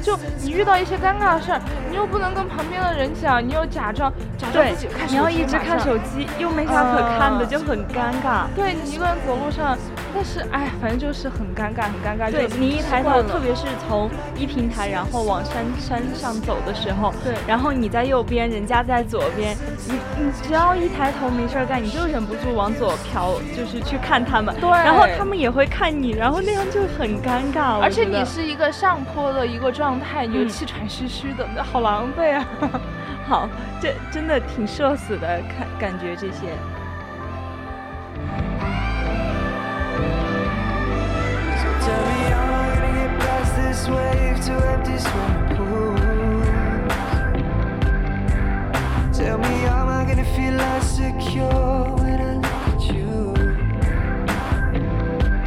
[0.01, 8.47] 就你遇到一些尴尬的事儿，你又不能跟旁边的人讲，你又假装假装自己看手机，你要一直看手机，又没啥可看的，就很尴尬。
[8.55, 9.77] 对你一个人走路上，
[10.15, 12.31] 但是哎，反正就是很尴尬，很尴尬。
[12.31, 24.55] 对你一抬头，特别是从一平台然后往山山上走的时候，对，然后你在右边，人家在左边，你你只要一抬头没事儿干，你就忍不住往左瞟，就是去看他们。
[24.61, 27.79] 对，然后他们也会看你，然后那样就很尴尬。
[27.81, 29.89] 而且你是一个上坡的一个状。
[29.91, 32.47] 状态你就气喘吁吁的，那好狼狈啊！
[33.26, 33.49] 好，
[33.80, 36.55] 这真的挺社死的，看感觉这些。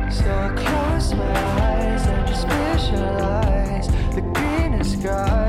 [0.09, 1.52] skies
[5.03, 5.42] sky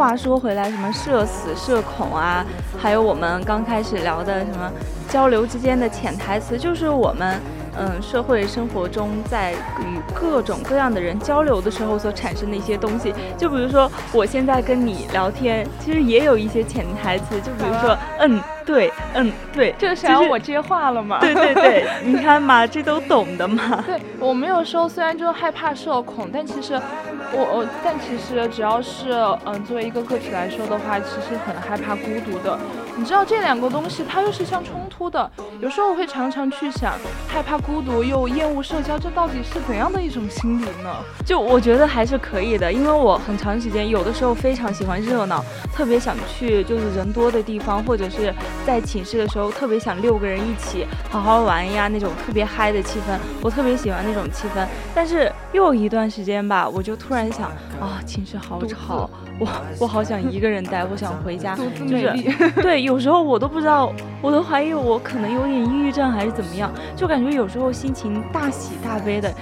[0.00, 2.42] 话说回来，什么社死、社恐啊，
[2.78, 4.72] 还有我们刚开始聊的什么
[5.10, 7.38] 交流之间的潜台词，就是我们。
[7.78, 18.42] 嗯，社会生活中在与各种各样的人交流的时候所产生的一些东西，就比如说我现在跟你聊天，其实也有一些潜台词，就比如说，嗯。
[18.66, 21.18] 对，嗯，对，就想要我接话了嘛？
[21.20, 23.82] 对对对，你看嘛，这都懂的嘛。
[23.84, 26.80] 对我没有说，虽然就害怕社恐，但其实
[27.32, 29.12] 我我，但其实只要是
[29.44, 32.58] 嗯，作为一个个体来说的话，其实很害怕孤独的。
[32.96, 35.30] 你知道这两个东西它又是相冲突的。
[35.60, 36.94] 有时候我会常常去想，
[37.28, 40.94] 害怕孤独又厌恶社交，这到底是怎样的一种心理呢？
[41.24, 48.34] 就我觉得还是可以的，因为我很长时间有的时候非常喜欢热闹，特别想去就是人多的地方，或者是
[48.66, 54.66] 在寝室的时候特别想六个人一起好好玩呀，那种特别嗨的气氛，我特别喜欢那种气氛。
[54.94, 57.48] 但是又一段时间吧，我就突然想
[57.80, 59.10] 啊，寝室好吵。
[59.38, 59.48] 我
[59.80, 61.56] 我好想一个人待，我想回家，
[61.88, 62.12] 就是
[62.60, 63.90] 对，有时候我都不知道，
[64.20, 69.32] 我都怀疑我可能有点抑郁症还是怎么样，就感觉有时候心情大喜大悲的。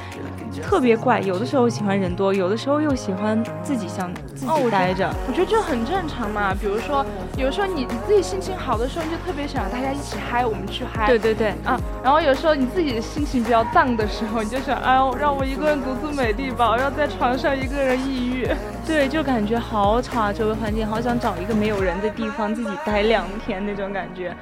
[0.58, 5.08] 特别怪，有的时候喜欢人多，有的时候又喜欢自己想自己待着。
[5.26, 6.54] 我觉得这很正常嘛。
[6.54, 7.04] 比如说，
[7.36, 11.06] 有时候你你自己心情好的时候，你就特别想大家一起嗨，我们去嗨。
[11.06, 11.80] 对对对，啊。
[12.02, 18.48] 然后有时候你自己心情比较荡的时候，你就想，哎呦，让我一个人独自美丽吧，我要在床上一个人抑郁。
[18.86, 24.34] 对，就感觉好吵啊，周围环境，好想找一个没有人的地方自己待两天那种感觉。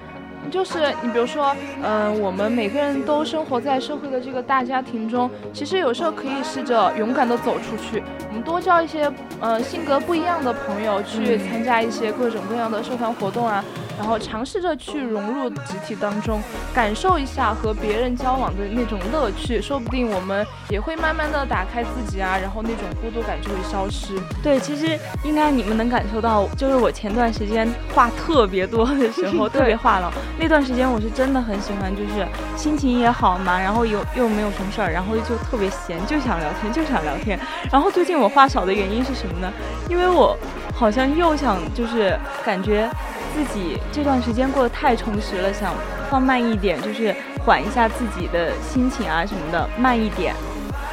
[0.50, 13.64] 就是你比如说，嗯，我们每个人都生活在社会的这个大家庭中，其实有时候可以试着勇敢的走出去，我们多交一些，呃，性格不一样的朋友，去参加一些各种各样的社团活动啊。
[13.96, 16.42] 然后尝试着去融入集体当中，
[16.74, 24.18] 感受一下和别人交往的那种乐趣，说不定我们也会慢慢的打开自己啊，然后那种孤独感就会消失。
[24.42, 30.10] 对，其实应该你们能感受到，就是我前段时间话特别多的时候， 特别话痨。
[30.38, 37.38] 那段时间我是真的很喜欢，就是心情也好嘛，然后又又没有什么事儿，然后就特别闲，就想聊天，就想聊天。
[37.72, 39.50] 然后最近我话少的原因是什么呢？
[39.88, 40.36] 因为我
[40.74, 42.90] 好像又想就是感觉。
[43.36, 45.74] 自己这段时间过得太充实了，想
[46.08, 47.14] 放慢一点，就是
[47.44, 50.34] 缓一下自己的心情啊什么的，慢一点。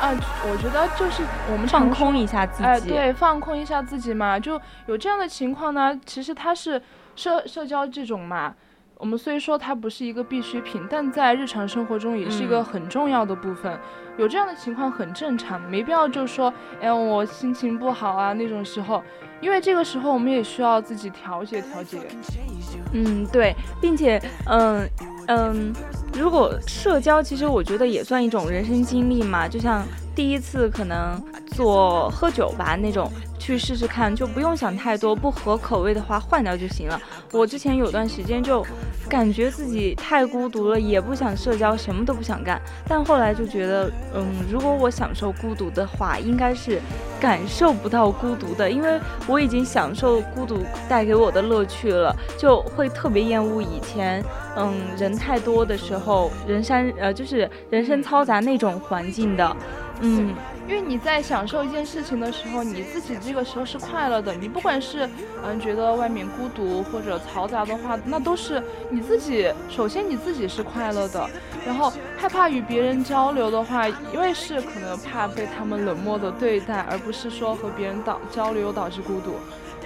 [0.02, 0.12] 啊，
[0.52, 2.66] 我觉得就是我们放空一下自己。
[2.66, 5.98] 哎，对，放空一下自己嘛，就有这样的情况呢。
[6.06, 6.82] 其实它是
[7.16, 8.54] 社社交这种嘛。
[8.98, 13.80] 我们虽说它不是一个必需品，但在日常生活中也是一个很重要的部分。
[14.18, 19.02] 有这样的情况很正常，没必要就说，哎，我心情不好啊那种时候，
[19.44, 22.00] 因为这个时候我们也需要自己调节调节。
[22.94, 24.90] 嗯，对，并且，嗯
[25.28, 25.74] 嗯，
[26.14, 29.84] 如果社交，其实我觉得也算一种人生经历嘛，就像
[30.16, 33.12] 第一次可能做喝酒吧那种。
[33.40, 36.98] 去试试看，就不用想太多，不合口味的话换掉就行了。
[37.34, 38.66] 我之前有段时间就
[39.10, 42.62] 感觉自己太孤独了，也不想社交，什么都不想干。
[42.88, 46.80] 但后来就觉得，嗯，如果我享受孤独的话，应该是
[47.24, 50.58] 感受不到孤独的，因为我已经享受孤独
[50.90, 54.22] 带给我的乐趣了，就会特别厌恶以前，
[54.58, 59.56] 嗯，人太多的时候，人山呃就是人声嘈杂那种环境的，
[60.02, 60.36] 嗯。
[60.66, 64.34] 因为你在享受一件事情的时候，你自己这个时候是快乐的。
[64.34, 65.10] 你不管是
[65.46, 69.52] 嗯觉得外面孤独或者嘈杂的话，那都是你自己。
[69.70, 71.30] 首先你自己是快乐的，
[71.66, 79.36] 然后害怕与别人交流的话，因为是可能怕被他们冷漠的对待，而不是说和别人导交流导致孤独。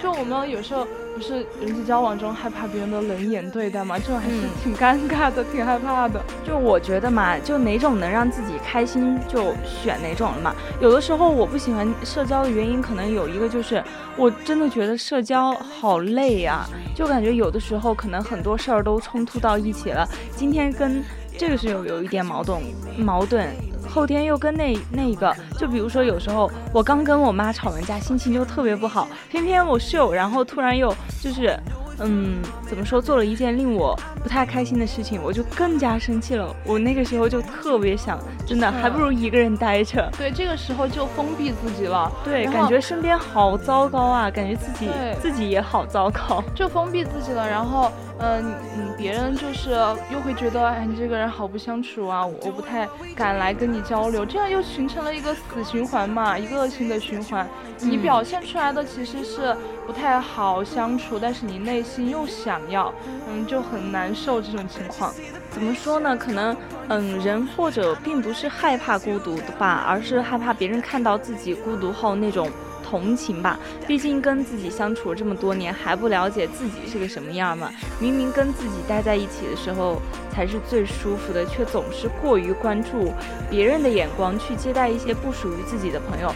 [0.00, 3.98] 就我们有时候不是人际交往中害怕别人的冷眼对待嘛？
[3.98, 6.22] 这种还是挺尴尬的，挺害怕的。
[6.46, 10.54] 就我觉得嘛，就哪种能让自己开心就选哪种了嘛。
[10.80, 13.82] 有的时候我不喜欢社交的原因，可能有一个就是
[14.16, 20.08] 我真的觉得社交好累呀，就感觉有的时候可能很多事儿都冲突到一起了。
[20.36, 21.02] 今天跟
[21.36, 22.62] 这个是有有一点矛盾，
[22.96, 23.48] 矛盾。
[23.88, 31.58] 后天又跟那那个，就比如说有时候我刚跟我妈吵完架，心情就特别不好，偏偏我室友，然后突然又就是。
[32.00, 33.02] 嗯，怎么说？
[33.02, 36.54] 做了一件令我不太开心的事情，我就更加生气了。
[36.64, 38.16] 我那个时候就特别想，
[38.46, 40.08] 真的还不如一个人待着。
[40.16, 42.08] 对，这个时候就封闭自己了。
[42.22, 44.88] 对，感觉身边好糟糕啊，感觉自己
[45.20, 47.44] 自己也好糟糕，就封闭自己了。
[47.44, 49.70] 然后，嗯嗯，别人就是
[50.12, 57.48] 又会觉得，哎，你这个人好不相处啊，我不太敢来跟你交流，这样又形成了一个死循环嘛，一个恶性的循环。
[57.80, 59.56] 你表现出来的其实是
[59.86, 62.92] 不太好相处，但是你内心又想要，
[63.30, 65.12] 嗯，就很难受这种情况。
[65.50, 66.16] 怎么说呢？
[66.16, 66.56] 可能，
[66.88, 72.50] 嗯，人或者并不是害怕孤独的吧，而是害怕别人看到自己孤独后那种
[72.88, 73.58] 同情吧。
[73.86, 77.70] 毕竟跟自己相处了这么多年，还不了解自己是个什么样吗。
[78.00, 80.00] 明明跟自己待在一起的时候
[80.32, 83.12] 才是最舒服的，却总是过于关注
[83.50, 86.32] 别人的眼光，去接待一些不属于自己的朋友。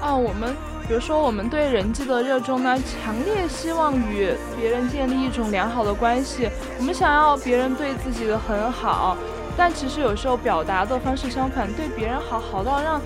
[0.00, 0.54] 啊，我们
[0.88, 6.48] 比如说我们对人际的热衷呢，强烈希望与别人建立一种良好的关系，
[6.78, 9.16] 我们想要别人对自己的很好，
[9.56, 13.00] 但其实有时候表达的方式相反，对别人好好到让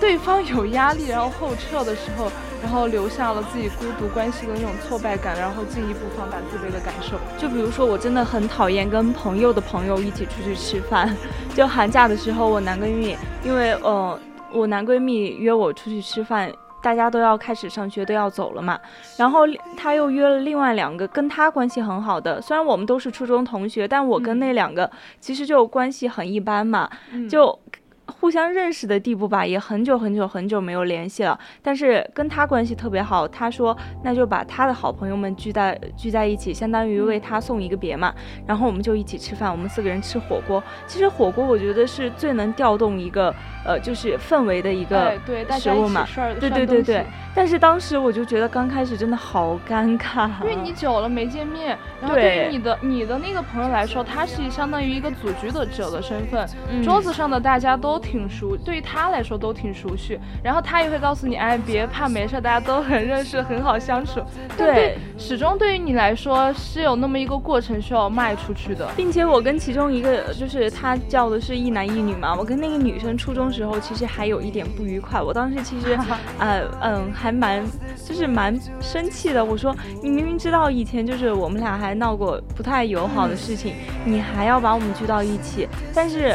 [0.00, 2.30] 对方有压力，然后后撤的时候。
[2.62, 7.18] 然后留下了自己孤独关系的那种挫败感，然后进一步放大自卑的感受。
[7.36, 11.14] 就比如说，我真的很讨厌跟朋友的朋友一起出去吃饭。
[11.54, 13.14] 就寒假的时候，我男闺蜜，
[13.44, 14.18] 因为呃，
[14.50, 16.50] 我男闺蜜约我出去吃饭，
[16.82, 18.80] 大家都要开始上学，都要走了嘛。
[19.18, 19.40] 然后
[19.76, 24.90] 他又约了另外两个跟他关系很好的，虽然我们都是初中同学，但我跟那两个
[25.20, 26.88] 其实就关系很一般嘛，
[27.28, 27.60] 就。
[28.06, 31.38] 互相认识的地步吧，也很久很久很久没有联系了。
[31.62, 38.14] 但是跟他关系特别好，他说那就把他的好朋友们聚在聚在一起，相当于为他送一个别嘛。
[38.46, 40.62] 然后我们就一起吃饭，我们四个人吃火锅。
[40.86, 43.34] 其实火锅我觉得是最能调动一个
[43.64, 45.18] 呃就是氛围的一个
[45.58, 46.06] 食物嘛。
[46.38, 47.04] 对对对对。
[47.36, 56.48] 但是当时我就觉得刚开始真的好尴尬，因为你久了没见面，然后对于你的你的那个朋友来说，他是相当于一个组局的者的身份，
[56.84, 64.20] 桌子上的大家都挺熟，对于他来说都挺熟悉，然后他也会告诉你，哎，别怕，没事，大家都很认识，很好相处。
[64.56, 75.98] 对，始终对于你来说是有那么一个过程需要迈出去的，并且我跟其中一个就是他叫的是一男一女嘛，我跟那个女生初中时候其实还有一点不愉快，我当时其实，
[76.38, 77.12] 呃嗯。
[77.14, 77.64] 还蛮，
[78.04, 79.42] 就是蛮生气的。
[79.42, 83.74] 我说，你明明知道以前就是我们俩还闹过不太友好的事情，
[84.04, 86.34] 你还要把我们聚到一起，但是。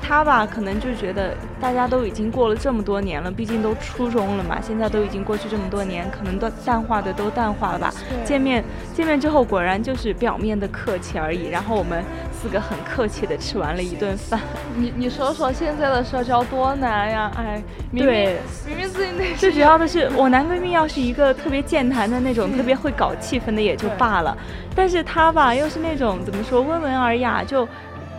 [0.00, 7.92] 他吧，可能就觉得大家都已经过了这么多年了，毕竟都初中了嘛，现在都已经过去这么多年，可能都淡化的都淡化了吧。
[8.24, 11.48] 见面见面之后，果然就是表面的客气而已。
[11.48, 14.40] 然后我们四个很客气的吃完了一顿饭。
[14.76, 17.30] 你你说说现在的社交多难呀？
[17.36, 18.36] 哎，明明
[18.66, 24.36] 明明自己那最主要的是，我男闺蜜要是一个特别健谈的那种，特别会搞气氛的也就罢了，
[24.74, 27.68] 但是他吧又是那种怎么说温文尔雅就。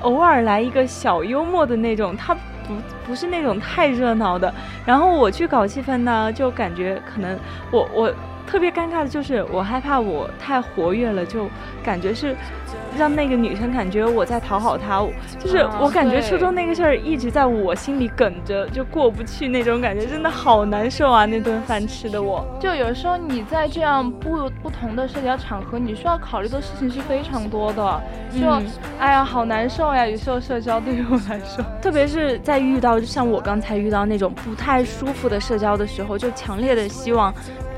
[0.02, 2.74] 偶尔来一个小幽默的那种，他不
[3.06, 4.54] 不是那种太热闹的。
[4.86, 7.38] 然后我去搞气氛呢，就感觉可能
[7.72, 8.14] 我我
[8.50, 11.48] 特别尴尬的就是，我害怕我太活跃了，就
[11.84, 12.36] 感觉是。
[12.98, 15.00] 让那个女生感觉我在讨好她，
[15.38, 21.24] 就是我感觉初中那个事儿一直在我心里梗着，就过不去那种感觉，真的好难受啊！
[21.26, 28.50] 那顿饭吃的我，就有时候你在这样不不同的社交场合，你需要考虑的事情是非常多的，就
[29.00, 30.08] 哎呀好难受呀！
[30.08, 37.32] 有时候社交对于我来说，特别是在遇到像我刚才遇到那种不太舒服的社交的时候，就强烈的希望。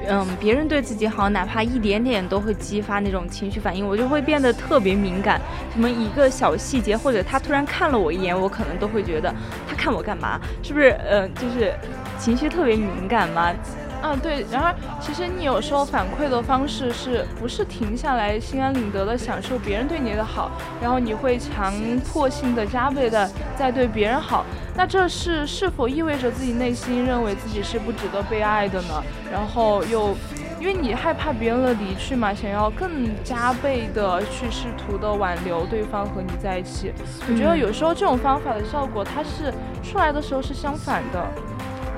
[0.07, 5.39] 嗯，别人对自己好，哪怕一点点都会激发那种情绪反应，我就会变得特别敏感。
[5.73, 9.33] 什么一个小细节，或者他突然看了我一眼，我可能都会觉得
[9.67, 10.39] 他看我干嘛？
[10.63, 10.91] 是不是？
[11.09, 11.73] 嗯，就是
[12.17, 13.53] 情绪特别敏感嘛。
[14.01, 14.45] 嗯，对。
[14.51, 24.45] 然而，其实你有时候反馈的方式是不是停下来心安理得的享受别人对你的好，然后你会强迫性的加倍的在对别人好？
[24.75, 29.03] 那这是是否意味着自己内心认为自己是不值得被爱的呢？
[29.31, 30.15] 然后又
[30.59, 36.93] 因为你害怕别人的离去嘛，想要更加倍的去试图的挽留对方和你在一起。
[37.29, 41.27] 我觉得有时候这种方法的效果，它是出来的时候是相反的。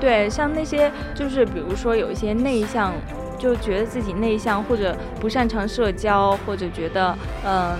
[0.04, 2.92] 对，像那些就是比如说有一些内向，
[3.38, 7.74] 就觉得自己内向或者不擅长社交，或者觉得嗯。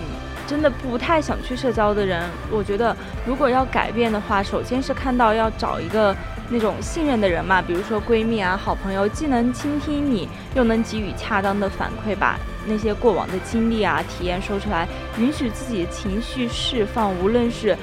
[0.47, 2.95] 真的不太想去社交的人，我觉得
[3.27, 6.15] 如果要改变的话，首先是看到要找一个
[6.51, 14.87] 那种信任的人嘛，比如说闺蜜啊、好朋友，既能倾听你，又能给予恰当的反馈，把那些过往的经历啊、体验说出来，
[15.19, 17.75] 允许自己的情绪释放，无论是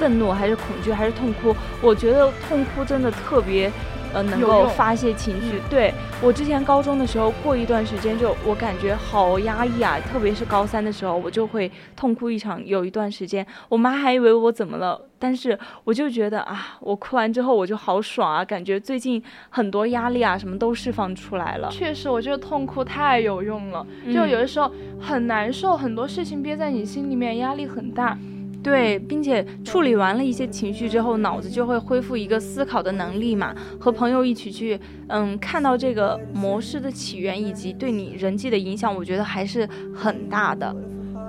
[0.00, 3.70] 愤怒还是恐惧还是痛哭，我觉得痛哭真的特别。
[4.12, 5.60] 呃，能够发泄情绪。
[5.70, 12.60] 对我之前高中的时候，过一段时间就我感觉好压抑啊，特别是高三的时候，我就会痛哭一场。
[12.66, 21.68] 有一段时间，我妈还以为我怎么了，但是我就觉得啊，我哭完之后我就好爽啊，感觉最近很多压力啊什么都释放出来了。
[21.70, 24.68] 确实，我觉得痛哭太有用了，就有的时候
[25.00, 28.18] 很难受，很多事情憋在你心里面，压力很大。
[28.62, 33.54] 对，并且处理完了一些情绪之后，脑子就会恢复一个思考的能力嘛。
[33.78, 40.74] 和朋友一起去，嗯，看到这个模式的起源以及对你人际的影响，我觉得还是很大的。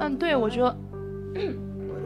[0.01, 0.77] 嗯，对，我觉得，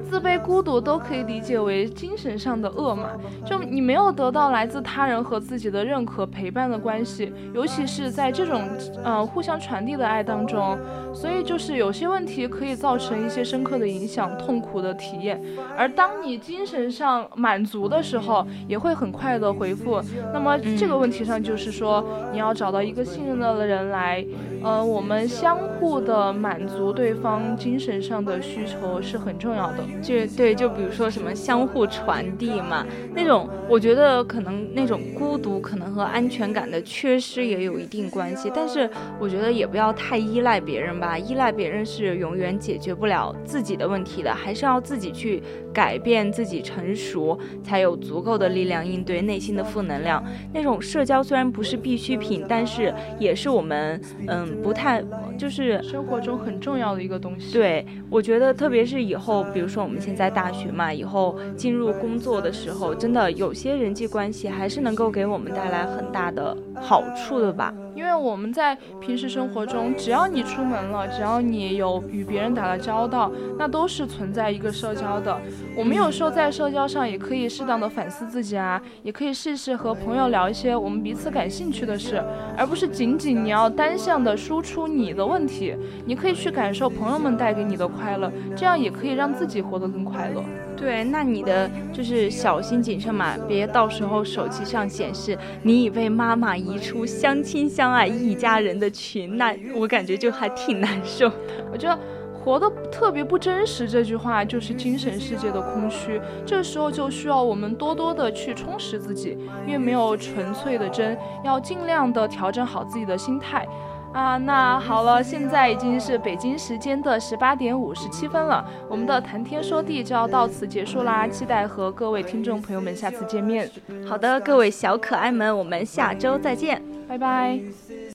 [0.10, 3.10] 自卑、孤独都可以理解为精神上的恶嘛。
[3.46, 8.62] 就你没有得到来自他人和自己的认可、陪伴的关系，尤其是在这种
[9.04, 10.78] 呃互相传递的爱当中，
[11.14, 15.42] 所以就是有些问题可以造成一些深刻的影响、痛苦的体验。
[15.78, 20.02] 而当你精神上满足的时候，也会很快的回复。
[20.34, 24.26] 那么这个问题上就是说，你要找到一个信任的人来，
[24.64, 29.84] 呃，我们相互的满足对方精神上的需求是很重要的。
[30.02, 38.90] 就对，就比如说什么相互传递嘛，那种我觉得可能那种孤独可能和安全感的缺失也有一定关系，但是
[39.20, 45.42] 我觉得也不要太依赖别人吧，依赖别人是永远解决不了自己的问题的，还是要自己去
[45.76, 50.24] 改变自己，成熟才有足够的力量应对内心的负能量。
[50.54, 55.04] 那种社交虽然不是必需品，但是也是我们嗯不太。
[55.38, 57.52] 就是生活中很重要的一个东西。
[57.52, 67.74] 对，我觉得特别是以后，比如说我们现在大学嘛，以后进入工作的时候，真的有些人际关系还是能够给我们带来很大的好处的吧。
[67.96, 75.40] 因为我们在平时生活中，只要你出门了，只要你有与别人打了交道，那都是存在一个社交的。
[75.78, 82.22] 我们有时候在社交上也可以适当的反思自己啊，也可以试试和朋友聊一些我们彼此感兴趣的事，
[82.58, 85.76] 而不是仅仅你要单向的输出你的问题。
[86.06, 90.44] 你可以去感受朋友们带给你的快乐，这样也可以让自己活得更快乐。
[90.78, 101.32] 对，那你的就是小心谨慎嘛，别到时候手机上显示你已被妈妈移出相亲相爱一家人的群，那我感觉就还挺难受。
[101.72, 102.00] 我觉得
[102.34, 106.22] 活得特别不真实，这句话就是精神世界的空虚。
[106.46, 113.68] 这时候就需要我们多多的去充实自己，因为没有纯粹的真，要尽量的调整好自己的心态。
[114.16, 123.70] 啊，那好了，现在已经是北京时间的十八点五十七分了，我们的谈天说地就要到此结束啦，期待和各位听众朋友们下次见面。
[124.08, 127.60] 好的，各位小可爱们，我们下周再见，拜拜。